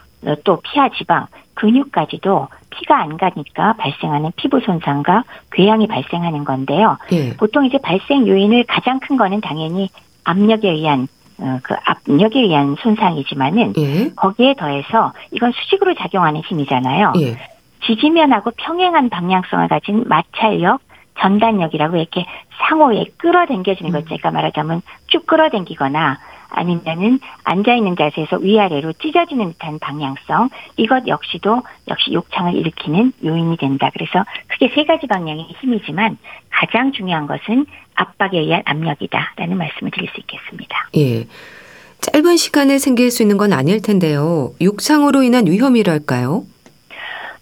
[0.45, 6.99] 또 피하 지방 근육까지도 피가 안 가니까 발생하는 피부 손상과 궤양이 발생하는 건데요.
[7.13, 7.37] 예.
[7.37, 9.89] 보통 이제 발생 요인을 가장 큰 거는 당연히
[10.25, 14.11] 압력에 의한 어, 그 압력에 의한 손상이지만은 예.
[14.15, 17.13] 거기에 더해서 이건 수직으로 작용하는 힘이잖아요.
[17.21, 17.37] 예.
[17.85, 20.81] 지지면하고 평행한 방향성을 가진 마찰력,
[21.21, 22.27] 전단력이라고 이렇게
[22.59, 24.09] 상호에 끌어당겨지는 것, 음.
[24.09, 32.13] 제가 말하자면 쭉 끌어당기거나 아니면은 앉아 있는 자세에서 위아래로 찢어지는 듯한 방향성 이것 역시도 역시
[32.13, 33.91] 욕창을 일으키는 요인이 된다.
[33.93, 36.19] 그래서 크게 세 가지 방향의 힘이지만
[36.51, 40.89] 가장 중요한 것은 압박에 의한 압력이다라는 말씀을 드릴 수 있겠습니다.
[40.97, 41.27] 예.
[42.01, 44.53] 짧은 시간에 생길 수 있는 건 아닐 텐데요.
[44.61, 46.45] 욕창으로 인한 위험이랄까요?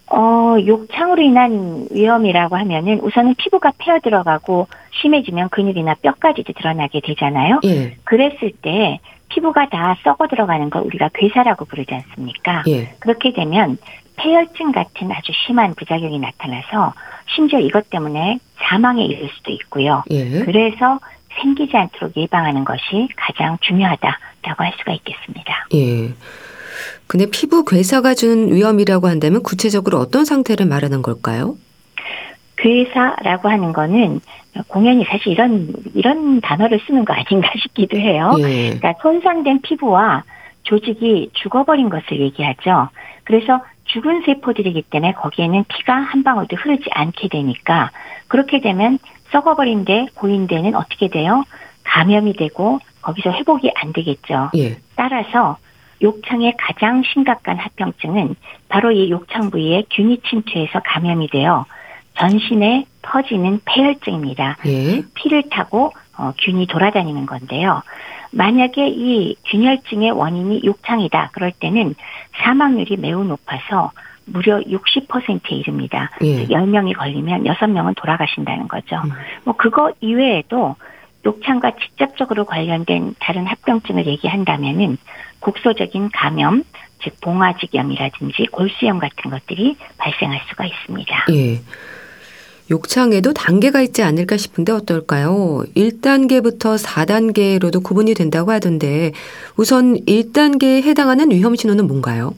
[0.09, 4.69] 어, 욕창으로 인한 위험이라고 하면은 우선은 피부가 패어 들어가고
[5.01, 7.61] 심해지면 근육이나 뼈까지도 드러나게 되잖아요.
[7.65, 7.97] 예.
[8.05, 12.63] 그랬을 때 피부가 다 썩어 들어가는 걸 우리가 괴사라고 부르지 않습니까?
[12.69, 12.95] 예.
[13.01, 13.79] 그렇게 되면
[14.17, 16.95] 폐혈증 같은 아주 심한 부작용이 나타나서
[17.35, 20.03] 심지어 이것 때문에 사망에 이를 수도 있고요.
[20.11, 20.41] 예.
[20.41, 21.01] 그래서
[21.41, 25.67] 생기지 않도록 예방하는 것이 가장 중요하다라고 할 수가 있겠습니다.
[25.75, 26.15] 예.
[27.07, 31.57] 근데 피부 괴사가 주는 위험이라고 한다면 구체적으로 어떤 상태를 말하는 걸까요?
[32.57, 34.21] 괴사라고 하는 거는
[34.69, 38.35] 공연이 사실 이런 이런 단어를 쓰는 거 아닌가 싶기도 해요.
[38.39, 38.77] 예.
[38.79, 40.25] 그러니까 손상된 피부와
[40.63, 42.89] 조직이 죽어버린 것을 얘기하죠.
[43.25, 47.91] 그래서 죽은 세포들이기 때문에 거기에는 피가 한 방울도 흐르지 않게 되니까
[48.27, 48.99] 그렇게 되면
[49.31, 51.45] 썩어버린 데 고인 데는 어떻게 돼요?
[51.85, 54.51] 감염이 되고 거기서 회복이 안 되겠죠.
[54.57, 54.79] 예.
[54.97, 55.59] 따라서
[56.03, 58.35] 욕창의 가장 심각한 합병증은
[58.69, 61.65] 바로 이 욕창 부위에 균이 침투해서 감염이 되어
[62.19, 64.59] 전신에 퍼지는 폐혈증입니다.
[64.67, 65.03] 예.
[65.15, 67.83] 피를 타고 어, 균이 돌아다니는 건데요.
[68.33, 71.31] 만약에 이 균혈증의 원인이 욕창이다.
[71.33, 71.95] 그럴 때는
[72.43, 73.93] 사망률이 매우 높아서
[74.27, 76.11] 무려 60%에 이릅니다.
[76.23, 76.47] 예.
[76.47, 78.97] 10명이 걸리면 6명은 돌아가신다는 거죠.
[79.05, 79.11] 음.
[79.45, 80.77] 뭐 그거 이외에도
[81.25, 84.97] 욕창과 직접적으로 관련된 다른 합병증을 얘기한다면은
[85.41, 86.63] 국소적인 감염,
[87.03, 91.27] 즉 봉화직염이라든지 골수염 같은 것들이 발생할 수가 있습니다.
[91.33, 91.61] 예.
[92.71, 95.65] 욕창에도 단계가 있지 않을까 싶은데 어떨까요?
[95.77, 99.13] 1단계부터 4단계로도 구분이 된다고 하던데
[99.57, 102.35] 우선 1단계에 해당하는 위험 신호는 뭔가요?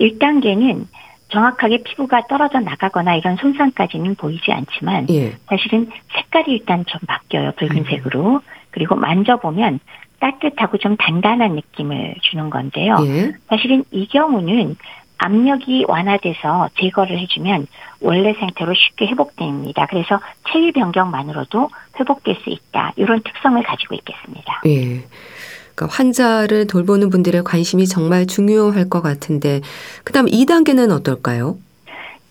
[0.00, 0.86] 1단계는
[1.28, 5.34] 정확하게 피부가 떨어져 나가거나 이런 손상까지는 보이지 않지만 예.
[5.46, 8.40] 사실은 색깔이 일단 좀 바뀌어요 붉은색으로 음.
[8.70, 9.80] 그리고 만져보면
[10.20, 12.96] 따뜻하고 좀 단단한 느낌을 주는 건데요.
[13.02, 13.32] 예.
[13.48, 14.76] 사실은 이 경우는
[15.18, 17.66] 압력이 완화돼서 제거를 해주면
[18.00, 19.86] 원래 상태로 쉽게 회복됩니다.
[19.86, 22.92] 그래서 체위 변경만으로도 회복될 수 있다.
[22.96, 24.62] 이런 특성을 가지고 있겠습니다.
[24.66, 25.04] 예.
[25.74, 29.60] 그러니까 환자를 돌보는 분들의 관심이 정말 중요할 것 같은데
[30.04, 31.56] 그 다음 2단계는 어떨까요?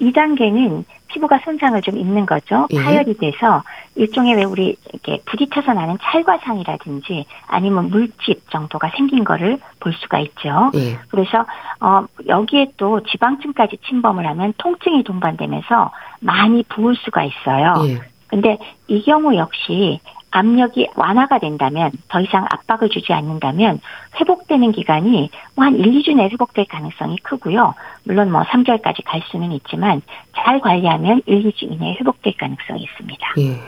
[0.01, 2.67] 2단계는 피부가 손상을 좀 입는 거죠.
[2.71, 2.83] 예.
[2.83, 3.63] 파열이 돼서
[3.95, 10.71] 일종의 왜 우리 이렇게 부딪혀서 나는 찰과상이라든지 아니면 물집 정도가 생긴 거를 볼 수가 있죠.
[10.73, 10.97] 예.
[11.09, 11.45] 그래서
[11.79, 17.75] 어 여기에 또 지방층까지 침범을 하면 통증이 동반되면서 많이 부을 수가 있어요.
[17.87, 17.99] 예.
[18.27, 19.99] 근데 이 경우 역시
[20.33, 23.79] 압력이 완화가 된다면 더 이상 압박을 주지 않는다면
[24.19, 27.73] 회복되는 기간이 뭐 한 1, 2주 내 회복될 가능성이 크고요.
[28.03, 30.01] 물론 뭐 3개월까지 갈 수는 있지만
[30.35, 33.27] 잘 관리하면 1, 2주 이내에 회복될 가능성이 있습니다.
[33.37, 33.59] 예.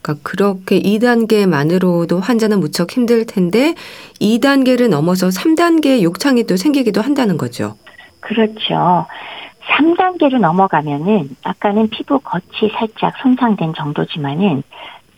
[0.00, 3.74] 그러니까 그렇게 2단계만으로도 환자는 무척 힘들 텐데
[4.20, 7.76] 2단계를 넘어서 3단계 욕창이 또 생기기도 한다는 거죠.
[8.20, 9.06] 그렇죠.
[9.66, 14.62] 3단계로 넘어가면은 아까는 피부 겉이 살짝 손상된 정도지만은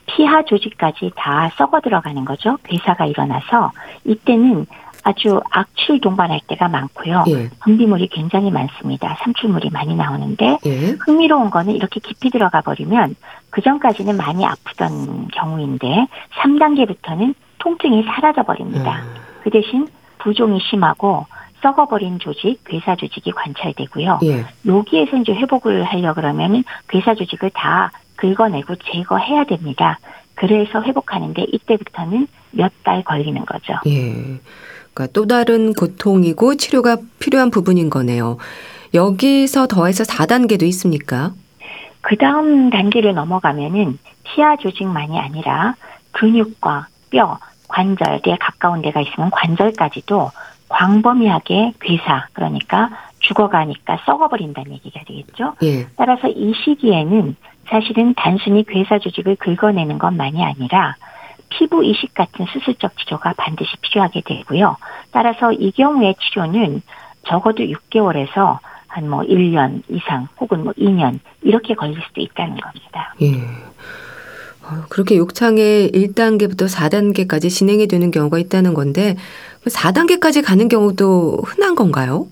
[0.06, 2.58] 피하 조직까지 다 썩어 들어가는 거죠.
[2.64, 3.72] 괴사가 일어나서
[4.04, 4.66] 이때는
[5.04, 7.24] 아주 악취를 동반할 때가 많고요.
[7.28, 7.50] 예.
[7.62, 9.16] 분비물이 굉장히 많습니다.
[9.22, 10.96] 삼출물이 많이 나오는데 예.
[11.04, 13.14] 흥미로운 거는 이렇게 깊이 들어가 버리면
[13.50, 16.06] 그 전까지는 많이 아프던 경우인데
[16.40, 19.02] 3단계부터는 통증이 사라져 버립니다.
[19.02, 19.14] 음.
[19.42, 19.86] 그 대신
[20.18, 21.26] 부종이 심하고
[21.62, 24.20] 썩어버린 조직, 괴사 조직이 관찰되고요.
[24.24, 24.44] 예.
[24.66, 27.90] 여기에서 이제 회복을 하려 그러면 괴사 조직을 다
[28.24, 29.98] 긁어내고 제거해야 됩니다.
[30.34, 33.74] 그래서 회복하는데 이때부터는 몇 달 걸리는 거죠.
[33.86, 34.12] 예.
[34.92, 38.36] 그러니까 또 다른 고통이고 치료가 필요한 부분인 거네요.
[38.94, 41.32] 여기서 더해서 4단계도 있습니까?
[42.00, 45.74] 그 다음 단계를 넘어가면은 피하 조직만이 아니라
[46.12, 50.30] 근육과 뼈, 관절에 가까운 데가 있으면 관절까지도
[50.68, 55.54] 광범위하게 괴사 그러니까 죽어가니까 썩어버린다는 얘기가 되겠죠.
[55.62, 55.86] 예.
[55.96, 57.36] 따라서 이 시기에는
[57.68, 60.96] 사실은 단순히 괴사 조직을 긁어내는 것만이 아니라
[61.48, 64.76] 피부 이식 같은 수술적 치료가 반드시 필요하게 되고요.
[65.12, 66.82] 따라서 이 경우의 치료는
[67.26, 68.58] 적어도 6개월에서
[68.94, 73.14] 한 뭐 1년 이상 혹은 뭐 2년 이렇게 걸릴 수도 있다는 겁니다.
[73.22, 73.42] 예.
[74.62, 79.16] 어, 그렇게 욕창의 1단계부터 4단계까지 진행이 되는 경우가 있다는 건데
[79.66, 82.28] 4단계까지 가는 경우도 흔한 건가요?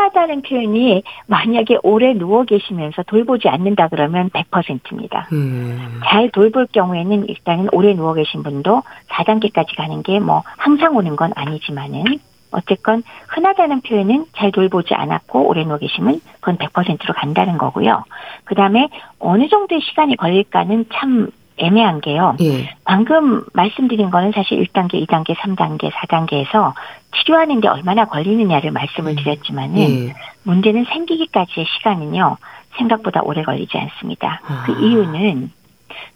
[0.00, 5.28] 흔하다는 표현이 만약에 오래 누워 계시면서 돌보지 않는다 그러면 100%입니다.
[5.32, 6.00] 음.
[6.04, 11.32] 잘 돌볼 경우에는 일단은 오래 누워 계신 분도 4단계까지 가는 게 뭐 항상 오는 건
[11.34, 12.04] 아니지만은
[12.50, 18.04] 어쨌건 흔하다는 표현은 잘 돌보지 않았고 오래 누워 계시면 그건 100%로 간다는 거고요.
[18.44, 22.36] 그 다음에 어느 정도의 시간이 걸릴까는 참 애매한 게요.
[22.40, 22.74] 예.
[22.84, 26.72] 방금 말씀드린 거는 사실 1단계, 2단계, 3단계, 4단계에서
[27.16, 29.16] 치료하는데 얼마나 걸리느냐를 말씀을 음.
[29.16, 30.14] 드렸지만은 예.
[30.42, 32.36] 문제는 생기기까지의 시간은요.
[32.78, 34.40] 생각보다 오래 걸리지 않습니다.
[34.44, 34.62] 아.
[34.64, 35.50] 그 이유는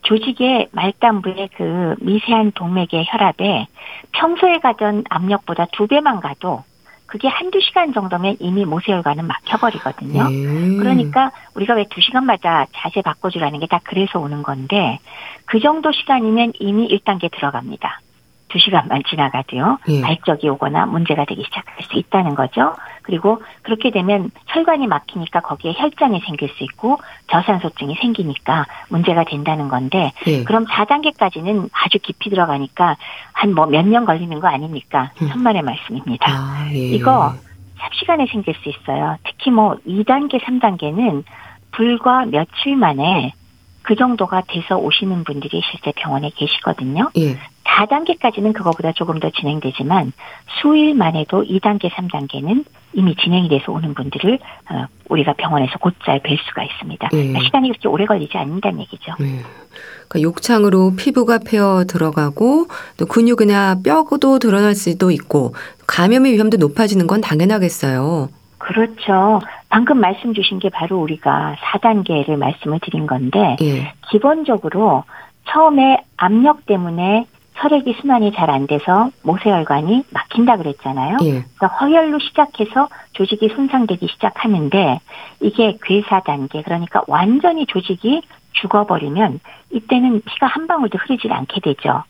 [0.02, 3.66] 조직의 말단부의 그 미세한 동맥의 혈압에
[4.12, 6.62] 평소에 가던 압력보다 두 배만 가도
[7.06, 10.22] 그게 한두 시간 정도면 이미 모세혈관은 막혀버리거든요.
[10.22, 10.78] 음.
[10.78, 14.98] 그러니까 우리가 왜 두 시간마다 자세 바꿔주라는 게 다 그래서 오는 건데
[15.44, 18.00] 그 정도 시간이면 이미 1단계 들어갑니다.
[18.54, 19.78] 두 시간만 지나가도요.
[19.88, 20.00] 예.
[20.00, 22.72] 발적이 오거나 문제가 되기 시작할 수 있다는 거죠.
[23.02, 26.98] 그리고 그렇게 되면 혈관이 막히니까 거기에 혈장이 생길 수 있고
[27.32, 30.44] 저산소증이 생기니까 문제가 된다는 건데 예.
[30.44, 32.96] 그럼 4단계까지는 아주 깊이 들어가니까
[33.32, 35.10] 한 뭐 몇 년 걸리는 거 아닙니까?
[35.20, 35.28] 음.
[35.30, 36.26] 천만의 말씀입니다.
[36.30, 36.78] 아, 예.
[36.78, 37.34] 이거
[37.80, 39.16] 삽시간에 생길 수 있어요.
[39.24, 41.24] 특히 뭐 2단계, 3단계는
[41.72, 43.32] 불과 며칠 만에
[43.82, 47.10] 그 정도가 돼서 오시는 분들이 실제 병원에 계시거든요.
[47.18, 47.36] 예.
[47.64, 50.12] 4단계까지는 그거보다 조금 더 진행되지만
[50.60, 54.38] 수일 만에도 2단계, 3단계는 이미 진행이 돼서 오는 분들을
[54.70, 57.08] 어, 우리가 병원에서 곧잘 뵐 수가 있습니다.
[57.08, 57.16] 네.
[57.16, 59.14] 그러니까 시간이 그렇게 오래 걸리지 않는다는 얘기죠.
[59.18, 59.40] 네.
[60.08, 65.54] 그러니까 욕창으로 피부가 패어 들어가고 또 근육이나 뼈도 드러날 수도 있고
[65.86, 68.28] 감염의 위험도 높아지는 건 당연하겠어요.
[68.58, 69.40] 그렇죠.
[69.68, 73.92] 방금 말씀 주신 게 바로 우리가 4단계를 말씀을 드린 건데 예.
[74.10, 75.04] 기본적으로
[75.50, 81.16] 처음에 압력 때문에 혈액이 순환이 잘 안 돼서 모세혈관이 막힌다 그랬잖아요.
[81.22, 81.30] 예.
[81.56, 85.00] 그러니까 허혈로 시작해서 조직이 손상되기 시작하는데
[85.40, 89.40] 이게 괴사 단계 그러니까 완전히 조직이 죽어버리면
[89.70, 92.02] 이때는 피가 한 방울도 흐르질 않게 되죠.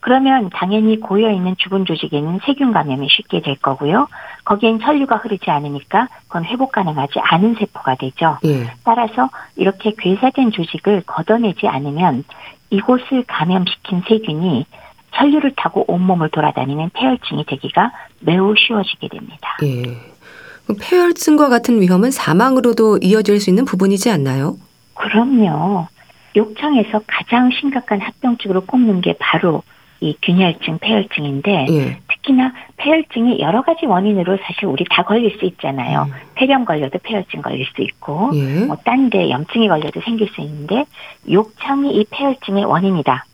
[0.00, 4.08] 그러면 당연히 고여 있는 죽은 조직에는 세균 감염이 쉽게 될 거고요.
[4.44, 8.38] 거기엔 혈류가 흐르지 않으니까 그건 회복 가능하지 않은 세포가 되죠.
[8.46, 8.72] 예.
[8.84, 12.24] 따라서 이렇게 괴사된 조직을 걷어내지 않으면
[12.70, 14.64] 이곳을 감염시킨 세균이
[15.12, 19.56] 혈류를 타고 온몸을 돌아다니는 폐혈증이 되기가 매우 쉬워지게 됩니다.
[19.62, 19.82] 예.
[20.80, 24.56] 폐혈증과 같은 위험은 사망으로도 이어질 수 있는 부분이지 않나요?
[24.94, 25.88] 그럼요.
[26.36, 29.62] 욕창에서 가장 심각한 합병증으로 꼽는 게 바로
[30.02, 31.98] 이 균혈증, 폐혈증인데 예.
[32.08, 36.04] 특히나 폐혈증이 여러 가지 원인으로 사실 우리 다 걸릴 수 있잖아요.
[36.08, 36.12] 음.
[36.36, 38.64] 폐렴 걸려도 폐혈증 걸릴 수 있고 예.
[38.64, 40.86] 뭐 딴 데 염증이 걸려도 생길 수 있는데
[41.30, 43.24] 욕창이 이 폐혈증의 원인이다.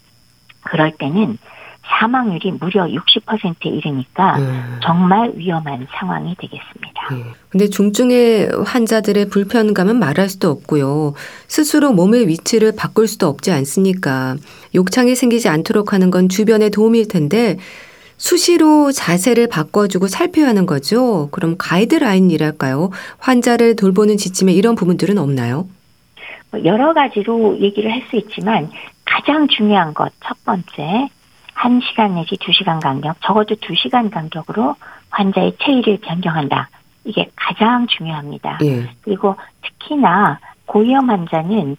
[0.62, 1.39] 그럴 때는
[1.88, 4.79] 사망률이 무려 60%에 이르니까 음.
[4.83, 7.09] 정말 위험한 상황이 되겠습니다.
[7.12, 7.25] 음.
[7.49, 11.14] 근데 중증의 환자들의 불편감은 말할 수도 없고요.
[11.49, 14.37] 스스로 몸의 위치를 바꿀 수도 없지 않습니까?
[14.75, 17.57] 욕창이 생기지 않도록 하는 건 주변의 도움일 텐데
[18.18, 21.29] 수시로 자세를 바꿔주고 살펴야 하는 거죠.
[21.33, 22.90] 그럼 가이드라인이랄까요?
[23.18, 25.68] 환자를 돌보는 지침에 이런 부분들은 없나요?
[26.51, 28.71] 뭐 여러 가지로 얘기를 할 수 있지만
[29.04, 31.08] 가장 중요한 것 첫 번째
[31.57, 34.77] 1시간 내지 2시간 간격, 적어도 2시간 간격으로
[35.11, 36.69] 환자의 체위를 변경한다.
[37.04, 38.59] 이게 가장 중요합니다.
[38.63, 38.90] 예.
[39.02, 41.77] 그리고 특히나 고위험 환자는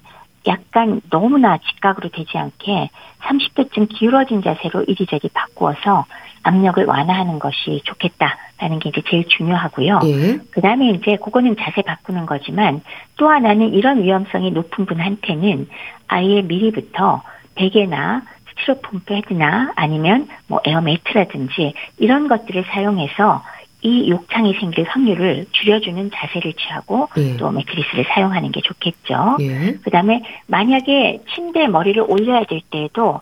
[0.48, 6.06] 약간 너무나 직각으로 되지 않게 30도쯤 기울어진 자세로 이리저리 바꾸어서
[6.44, 10.00] 압력을 완화하는 것이 좋겠다라는 게 이제 제일 중요하고요.
[10.06, 10.40] 예.
[10.52, 12.82] 그 다음에 이제 그거는 자세 바꾸는 거지만
[13.18, 15.68] 또 하나는 이런 위험성이 높은 분한테는
[16.08, 17.22] 아예 미리부터
[17.56, 18.22] 베개나
[18.68, 23.44] 스티로폼 패드나 아니면 뭐 에어매트라든지 이런 것들을 사용해서
[23.82, 27.38] 이 욕창이 생길 확률을 줄여주는 자세를 취하고 예.
[27.38, 29.38] 또 매트리스를 사용하는 게 좋겠죠.
[29.40, 29.74] 예.
[29.84, 33.22] 그다음에 만약에 침대에 머리를 올려야 될 때에도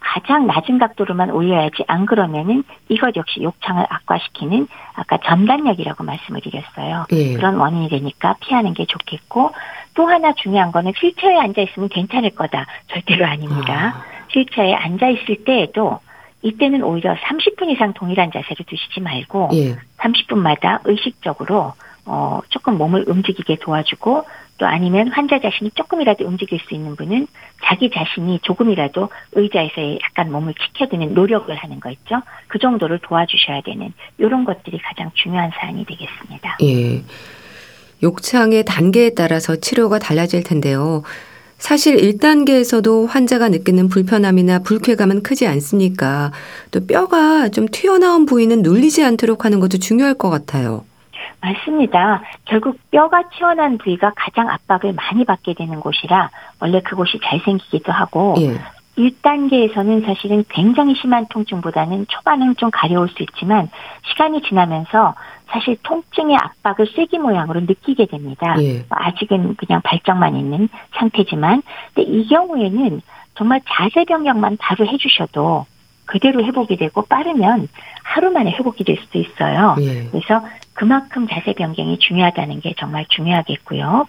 [0.00, 7.04] 가장 낮은 각도로만 올려야지 안 그러면은 이것 역시 욕창을 악화시키는 아까 전단력이라고 말씀을 드렸어요.
[7.12, 7.34] 예.
[7.34, 9.52] 그런 원인이 되니까 피하는 게 좋겠고
[9.94, 13.94] 또 하나 중요한 거는 휠체어에 앉아 있으면 괜찮을 거다 절대로 아닙니다.
[13.94, 14.19] 아.
[14.32, 16.00] 휠체어에 앉아 있을 때에도
[16.42, 19.76] 이때는 오히려 30분 이상 동일한 자세를 두시지 말고 예.
[19.98, 21.74] 30분마다 의식적으로
[22.06, 24.24] 어, 조금 몸을 움직이게 도와주고
[24.58, 27.26] 또 아니면 환자 자신이 조금이라도 움직일 수 있는 분은
[27.64, 32.20] 자기 자신이 조금이라도 의자에서 약간 몸을 지켜드는 노력을 하는 거 있죠.
[32.48, 36.58] 그 정도를 도와주셔야 되는 이런 것들이 가장 중요한 사안이 되겠습니다.
[36.62, 37.02] 예.
[38.02, 41.02] 욕창의 단계에 따라서 치료가 달라질 텐데요.
[41.60, 46.32] 사실 1단계에서도 환자가 느끼는 불편함이나 불쾌감은 크지 않습니까?
[46.72, 50.84] 또 뼈가 좀 튀어나온 부위는 눌리지 않도록 하는 것도 중요할 것 같아요.
[51.40, 52.22] 맞습니다.
[52.46, 56.30] 결국 뼈가 튀어나온 부위가 가장 압박을 많이 받게 되는 곳이라
[56.60, 58.58] 원래 그곳이 잘 생기기도 하고 예.
[58.98, 63.70] 1단계에서는 사실은 굉장히 심한 통증보다는 초반은 좀 가려울 수 있지만
[64.08, 65.14] 시간이 지나면서
[65.50, 68.56] 사실 통증의 압박을 쐐기 모양으로 느끼게 됩니다.
[68.60, 68.84] 예.
[68.88, 71.62] 아직은 그냥 발정만 있는 상태지만
[71.94, 73.00] 근데 이 경우에는
[73.34, 75.66] 정말 자세 변경만 바로 해주셔도
[76.06, 77.68] 그대로 회복이 되고 빠르면
[78.02, 79.76] 하루 만에 회복이 될 수도 있어요.
[79.80, 80.08] 예.
[80.10, 80.44] 그래서
[80.74, 84.06] 그만큼 자세 변경이 중요하다는 게 정말 중요하겠고요.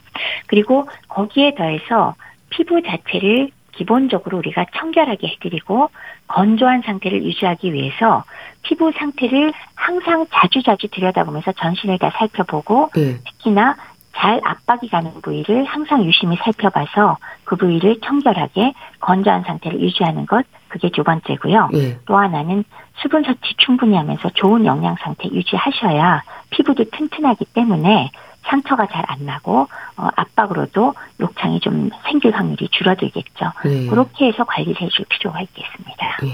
[0.47, 2.15] 그리고 거기에 더해서
[2.49, 5.89] 피부 자체를 기본적으로 우리가 청결하게 해드리고
[6.31, 8.23] 건조한 상태를 유지하기 위해서
[8.63, 13.17] 피부 상태를 항상 자주자주 들여다보면서 전신을 다 살펴보고 네.
[13.25, 13.75] 특히나
[14.13, 20.89] 잘 압박이 가는 부위를 항상 유심히 살펴봐서 그 부위를 청결하게 건조한 상태를 유지하는 것 그게
[20.89, 21.69] 두 번째고요.
[21.71, 21.97] 네.
[22.05, 22.63] 또 하나는
[23.01, 28.11] 수분 섭취 충분히 하면서 좋은 영양 상태 유지하셔야 피부도 튼튼하기 때문에
[28.43, 29.67] 상처가 잘 안 나고
[29.97, 33.51] 어, 압박으로도 욕창이 좀 생길 확률이 줄어들겠죠.
[33.65, 33.87] 네.
[33.87, 36.17] 그렇게 해서 관리를 해줄 필요가 있겠습니다.
[36.21, 36.29] 네.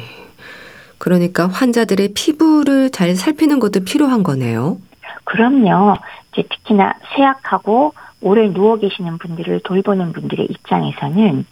[0.97, 4.77] 그러니까 환자들의 피부를 잘 살피는 것도 필요한 거네요.
[5.23, 5.95] 그럼요.
[6.31, 11.45] 이제 특히나 쇠약하고 오래 누워 계시는 분들을 돌보는 분들의 입장에서는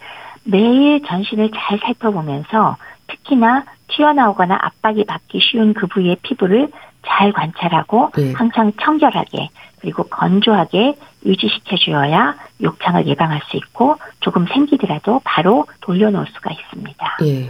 [0.46, 2.78] 매일 전신을 잘 살펴보면서
[3.08, 6.70] 특히나 튀어나오거나 압박이 받기 쉬운 그 부위의 피부를
[7.06, 8.34] 잘 관찰하고 네.
[8.34, 9.50] 항상 청결하게
[9.80, 10.96] 그리고 건조하게
[11.26, 17.18] 유지시켜 주어야 욕창을 예방할 수 있고 조금 생기더라도 바로 돌려놓을 수가 있습니다.
[17.24, 17.50] 예.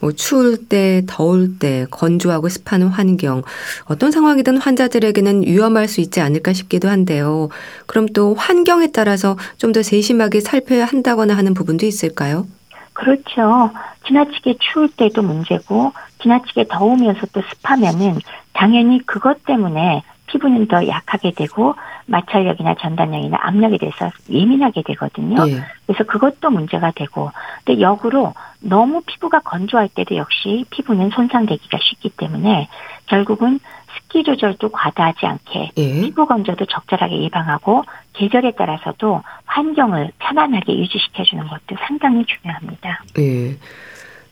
[0.00, 3.42] 뭐 추울 때, 더울 때, 건조하고 습한 환경,
[3.86, 7.48] 어떤 상황이든 환자들에게는 위험할 수 있지 않을까 싶기도 한데요.
[7.86, 12.46] 그럼 또 환경에 따라서 좀 더 세심하게 살펴야 한다거나 하는 부분도 있을까요?
[12.92, 13.70] 그렇죠.
[14.06, 15.92] 지나치게 추울 때도 문제고,
[16.22, 18.18] 지나치게 더우면서 또 습하면은
[18.52, 20.02] 당연히 그것 때문에
[20.34, 21.76] 피부는 더 약하게 되고
[22.06, 25.44] 마찰력이나 전단력이나 압력에 대해서 예민하게 되거든요.
[25.44, 25.62] 네.
[25.86, 27.30] 그래서 그것도 문제가 되고
[27.64, 32.68] 근데 역으로 너무 피부가 건조할 때도 역시 피부는 손상되기가 쉽기 때문에
[33.06, 33.60] 결국은
[33.96, 36.00] 습기 조절도 과다하지 않게 네.
[36.00, 43.04] 피부 건조도 적절하게 예방하고 계절에 따라서도 환경을 편안하게 유지시켜주는 것도 상당히 중요합니다.
[43.14, 43.56] 네.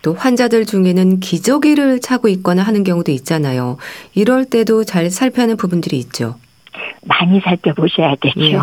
[0.03, 3.78] 또 환자들 중에는 기저귀를 차고 있거나 하는 경우도 있잖아요.
[4.14, 6.36] 이럴 때도 잘 살펴는 부분들이 있죠.
[7.05, 8.40] 많이 살펴보셔야 되죠.
[8.40, 8.59] 예.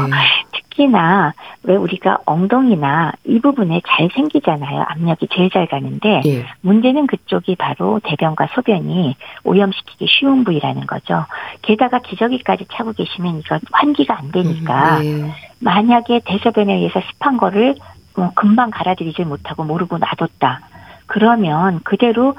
[0.54, 1.34] 특히나
[1.64, 4.86] 왜 우리가 엉덩이나 이 부분에 잘 생기잖아요.
[4.88, 6.46] 압력이 제일 잘 가는데 예.
[6.62, 11.26] 문제는 그쪽이 바로 대변과 소변이 오염시키기 쉬운 부위라는 거죠.
[11.62, 15.34] 게다가 기저귀까지 차고 계시면 이거 환기가 안 되니까 음, 예.
[15.60, 17.76] 만약에 대소변에 의해서 습한 거를
[18.16, 20.62] 뭐 금방 갈아들이질 못하고 모르고 놔뒀다.
[21.10, 22.36] 그러면 그대로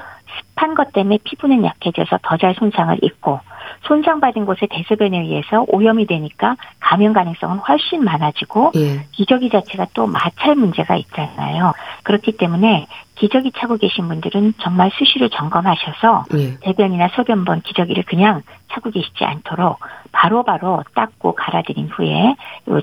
[0.55, 3.39] 습한 것 때문에 피부는 약해져서 더 잘 손상을 입고
[3.83, 9.05] 손상받은 곳에 대소변에 의해서 오염이 되니까 감염 가능성은 훨씬 많아지고 예.
[9.11, 11.73] 기저귀 자체가 또 마찰 문제가 있잖아요.
[12.03, 16.57] 그렇기 때문에 기저귀 차고 계신 분들은 정말 수시로 점검하셔서 예.
[16.61, 19.79] 대변이나 소변본 기저귀를 그냥 차고 계시지 않도록
[20.11, 22.35] 바로바로 바로 닦고 갈아들인 후에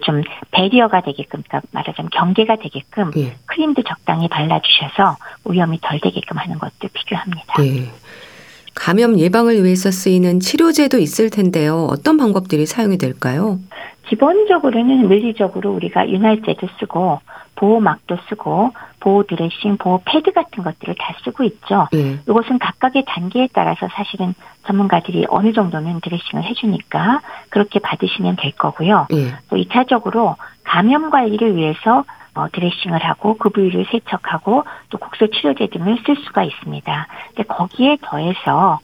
[0.03, 3.37] 좀 배리어가 되게끔 그러니까 말하자면 경계가 되게끔 예.
[3.47, 7.38] 크림도 적당히 발라주셔서 오염이 덜 되게끔 하는 것도 필요합니다.
[7.61, 7.91] 예.
[8.75, 11.87] 감염 예방을 위해서 쓰이는 치료제도 있을 텐데요.
[11.91, 13.59] 어떤 방법들이 사용이 될까요?
[14.07, 17.21] 기본적으로는 물리적으로 우리가 윤활제도 쓰고
[17.57, 18.71] 보호막도 쓰고
[19.01, 21.89] 보호 드레싱, 보호 패드 같은 것들을 다 쓰고 있죠.
[21.93, 22.19] 네.
[22.29, 24.35] 이것은 각각의 단계에 따라서 사실은
[24.67, 27.21] 전문가들이 어느 정도는 드레싱을 해주니까
[27.51, 29.09] 그렇게 받으시면 될 거고요.
[29.11, 29.35] 네.
[29.51, 32.05] 또 2차적으로 감염 관리를 위해서
[32.39, 37.07] 어, 드레싱을 하고 그 부위를 세척하고 또 국소 치료제 등을 쓸 수가 있습니다.
[37.29, 38.79] 근데 거기에 더해서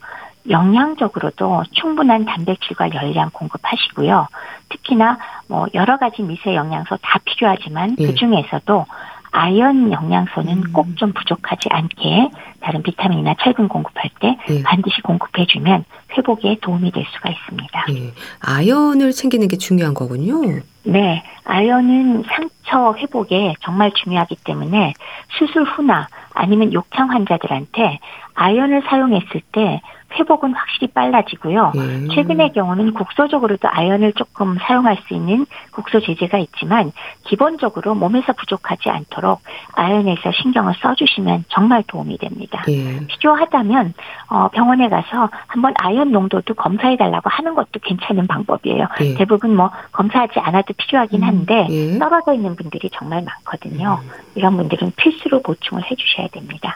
[0.50, 4.26] 영양적으로도 충분한 단백질과 열량 공급하시고요.
[4.68, 8.06] 특히나 뭐 여러 가지 미세 영양소 다 필요하지만 예.
[8.06, 8.86] 그 중에서도
[9.34, 10.72] 아연 영양소는 음.
[10.72, 12.30] 꼭좀 부족하지 않게
[12.60, 14.62] 다른 비타민이나 철분 공급할 때 예.
[14.62, 15.84] 반드시 공급해주면
[16.16, 17.86] 회복에 도움이 될 수가 있습니다.
[17.90, 18.12] 예.
[18.40, 20.60] 아연을 챙기는 게 중요한 거군요.
[20.84, 24.94] 네, 아연은 상처 회복에 정말 중요하기 때문에
[25.36, 27.98] 수술 후나 아니면 욕창 환자들한테
[28.34, 29.80] 아연을 사용했을 때
[30.18, 31.72] 회복은 확실히 빨라지고요.
[31.74, 32.08] 음.
[32.14, 36.92] 최근의 경우는 국소적으로도 아연을 조금 사용할 수 있는 국소 제제가 있지만
[37.24, 39.40] 기본적으로 몸에서 부족하지 않도록
[39.72, 42.64] 아연에서 신경을 써주시면 정말 도움이 됩니다.
[42.68, 43.06] 예.
[43.06, 43.94] 필요하다면
[44.28, 48.86] 어, 병원에 가서 한번 아연 농도도 검사해 달라고 하는 것도 괜찮은 방법이에요.
[49.00, 49.14] 예.
[49.14, 51.98] 대부분 뭐 검사하지 않아도 필요하긴 음, 한데 예.
[51.98, 53.98] 떨어져 있는 분들이 정말 많거든요.
[54.02, 54.10] 음.
[54.36, 56.74] 이런 분들은 필수로 보충을 해주셔야 됩니다.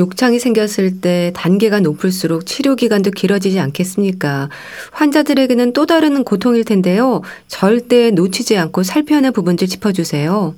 [0.00, 0.02] 예.
[0.02, 4.48] 욕창이 생겼을 때 단계가 높을수록 치료 기간도 길어지지 않겠습니까?
[4.92, 7.20] 환자들에게는 또 다른 고통일 텐데요.
[7.46, 10.54] 절대 놓치지 않고 살펴야 하는 부분들 짚어주세요.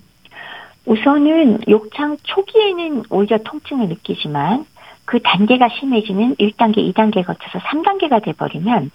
[0.87, 4.65] 우선은 욕창 초기에는 오히려 통증을 느끼지만
[5.05, 8.91] 그 단계가 심해지는 1단계, 2단계 거쳐서 3단계가 돼버리면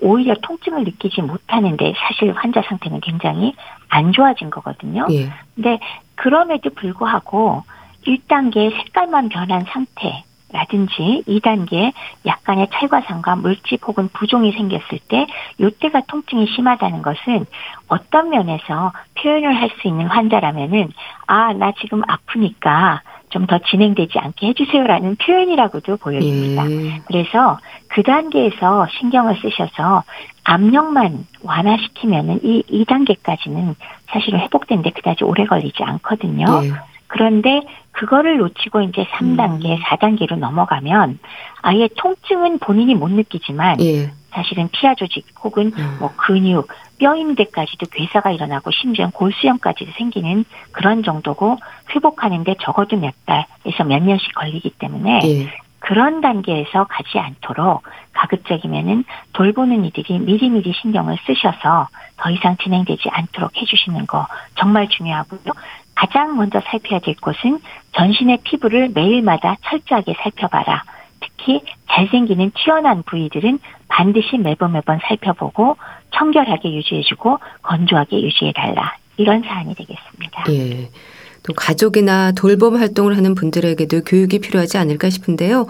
[0.00, 3.54] 오히려 통증을 느끼지 못하는데 사실 환자 상태는 굉장히
[3.88, 5.06] 안 좋아진 거거든요.
[5.10, 5.30] 예.
[5.54, 5.78] 근데
[6.16, 7.62] 그럼에도 불구하고
[8.06, 11.92] 1단계 색깔만 변한 상태 라든지 2단계
[12.26, 15.26] 약간의 찰과상과 물집 혹은 부종이 생겼을 때
[15.58, 17.46] 이때가 통증이 심하다는 것은
[17.88, 20.90] 어떤 면에서 표현을 할 수 있는 환자라면은
[21.26, 23.00] 아 나 지금 아프니까
[23.30, 26.70] 좀 더 진행되지 않게 해주세요라는 표현이라고도 보여집니다.
[26.70, 27.00] 예.
[27.06, 30.02] 그래서 그 단계에서 신경을 쓰셔서
[30.44, 33.74] 압력만 완화시키면은 이 2단계까지는
[34.10, 36.44] 사실은 회복되는데 그다지 오래 걸리지 않거든요.
[36.64, 36.91] 예.
[37.12, 37.60] 그런데
[37.92, 39.76] 그거를 놓치고 이제 3단계, 음.
[39.82, 41.18] 4단계로 넘어가면
[41.60, 44.10] 아예 통증은 본인이 못 느끼지만 예.
[44.30, 45.96] 사실은 피하 조직 혹은 음.
[46.00, 51.58] 뭐 근육, 뼈임대까지도 괴사가 일어나고 심지어 골수염까지도 생기는 그런 정도고
[51.94, 55.62] 회복하는데 적어도 몇 달에서 몇 년씩 걸리기 때문에 예.
[55.80, 57.82] 그런 단계에서 가지 않도록
[58.12, 65.40] 가급적이면은 돌보는 이들이 미리미리 신경을 쓰셔서 더 이상 진행되지 않도록 해주시는 거 정말 중요하고요.
[66.02, 67.60] 가장 먼저 살펴야 될 것은
[67.92, 70.82] 전신의 피부를 매일마다 철저하게 살펴봐라.
[71.20, 75.76] 특히 잘생기는 튀어난 부위들은 반드시 매번 매번 살펴보고
[76.10, 78.96] 청결하게 유지해주고 건조하게 유지해달라.
[79.16, 80.44] 이런 사안이 되겠습니다.
[80.50, 80.88] 예.
[81.44, 85.68] 또 가족이나 돌봄 활동을 하는 분들에게도 교육이 필요하지 않을까 싶은데요.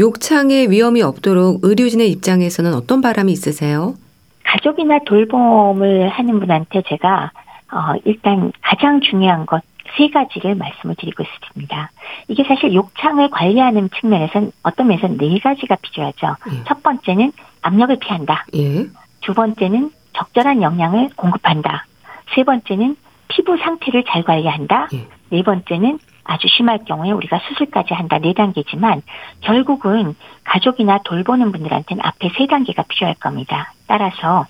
[0.00, 3.94] 욕창의 위험이 없도록 의료진의 입장에서는 어떤 바람이 있으세요?
[4.42, 7.30] 가족이나 돌봄을 하는 분한테 제가
[7.72, 9.62] 어, 일단 가장 중요한 것
[9.96, 11.90] 세 가지를 말씀을 드리고 있습니다.
[12.28, 16.36] 이게 사실 욕창을 관리하는 측면에서는 어떤 면에서는 네 가지가 필요하죠.
[16.52, 16.64] 예.
[16.64, 18.46] 첫 번째는 압력을 피한다.
[18.54, 18.86] 예.
[19.20, 21.86] 두 번째는 적절한 영양을 공급한다.
[22.34, 22.96] 세 번째는
[23.28, 24.88] 피부 상태를 잘 관리한다.
[24.92, 25.06] 예.
[25.30, 29.02] 네 번째는 아주 심할 경우에 우리가 수술까지 한다 네 단계지만
[29.40, 30.14] 결국은
[30.44, 33.72] 가족이나 돌보는 분들한테는 앞에 세 단계가 필요할 겁니다.
[33.86, 34.46] 따라서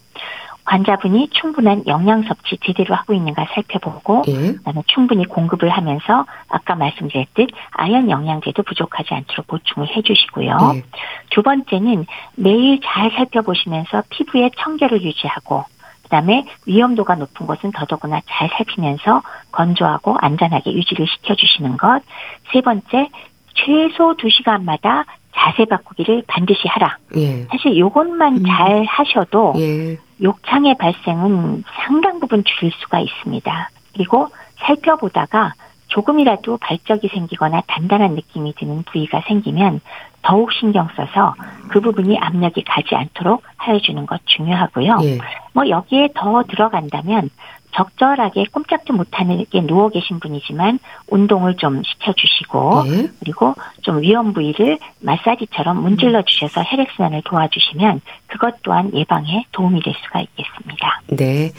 [0.69, 4.53] 환자분이 충분한 영양 섭취 제대로 하고 있는가 살펴보고 예.
[4.53, 10.57] 그다음에 충분히 공급을 하면서 아까 말씀드렸듯 아연 영양제도 부족하지 않도록 보충을 해주시고요.
[10.75, 10.83] 예.
[11.31, 12.05] 두 번째는
[12.37, 15.65] 매일 잘 살펴보시면서 피부의 청결을 유지하고
[16.03, 22.03] 그다음에 위험도가 높은 곳은 더더구나 잘 살피면서 건조하고 안전하게 유지를 시켜주시는 것.
[22.53, 23.09] 세 번째,
[23.55, 25.05] 최소 2시간마다
[25.35, 26.97] 자세 바꾸기를 반드시 하라.
[27.17, 27.45] 예.
[27.45, 28.43] 사실 요것만 음.
[28.47, 29.97] 잘 하셔도 예.
[30.23, 33.71] 욕창의 발생은 상당 부분 줄일 수가 있습니다.
[33.95, 35.55] 그리고 살펴보다가
[35.89, 39.81] 조금이라도 발적이 생기거나 단단한 느낌이 드는 부위가 생기면
[40.23, 41.35] 더욱 신경 써서
[41.69, 44.99] 그 부분이 압력이 가지 않도록 하여주는 것 중요하고요.
[45.05, 45.19] 예.
[45.53, 47.31] 뭐 여기에 더 들어간다면
[47.73, 53.09] 적절하게 꼼짝도 못하게 누워 계신 분이지만 운동을 좀 시켜주시고 네.
[53.21, 59.95] 그리고 좀 위험 부위를 마사지처럼 문질러 주셔서 혈액 순환을 도와주시면 그것 또한 예방에 도움이 될
[60.05, 61.03] 수가 있겠습니다.
[61.09, 61.53] 네.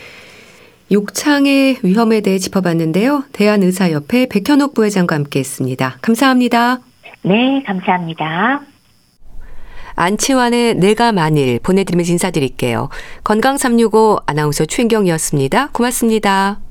[0.92, 3.26] 욕창의 위험에 대해 짚어봤는데요.
[3.34, 5.98] 대한의사협회 백현옥 부회장과 함께했습니다.
[6.02, 6.80] 감사합니다.
[7.22, 8.62] 네, 감사합니다.
[10.00, 12.88] 안치환의 내가 만일 보내드리면서 인사드릴게요.
[13.26, 15.72] 건강365 아나운서 최인경이었습니다.
[15.74, 16.69] 고맙습니다.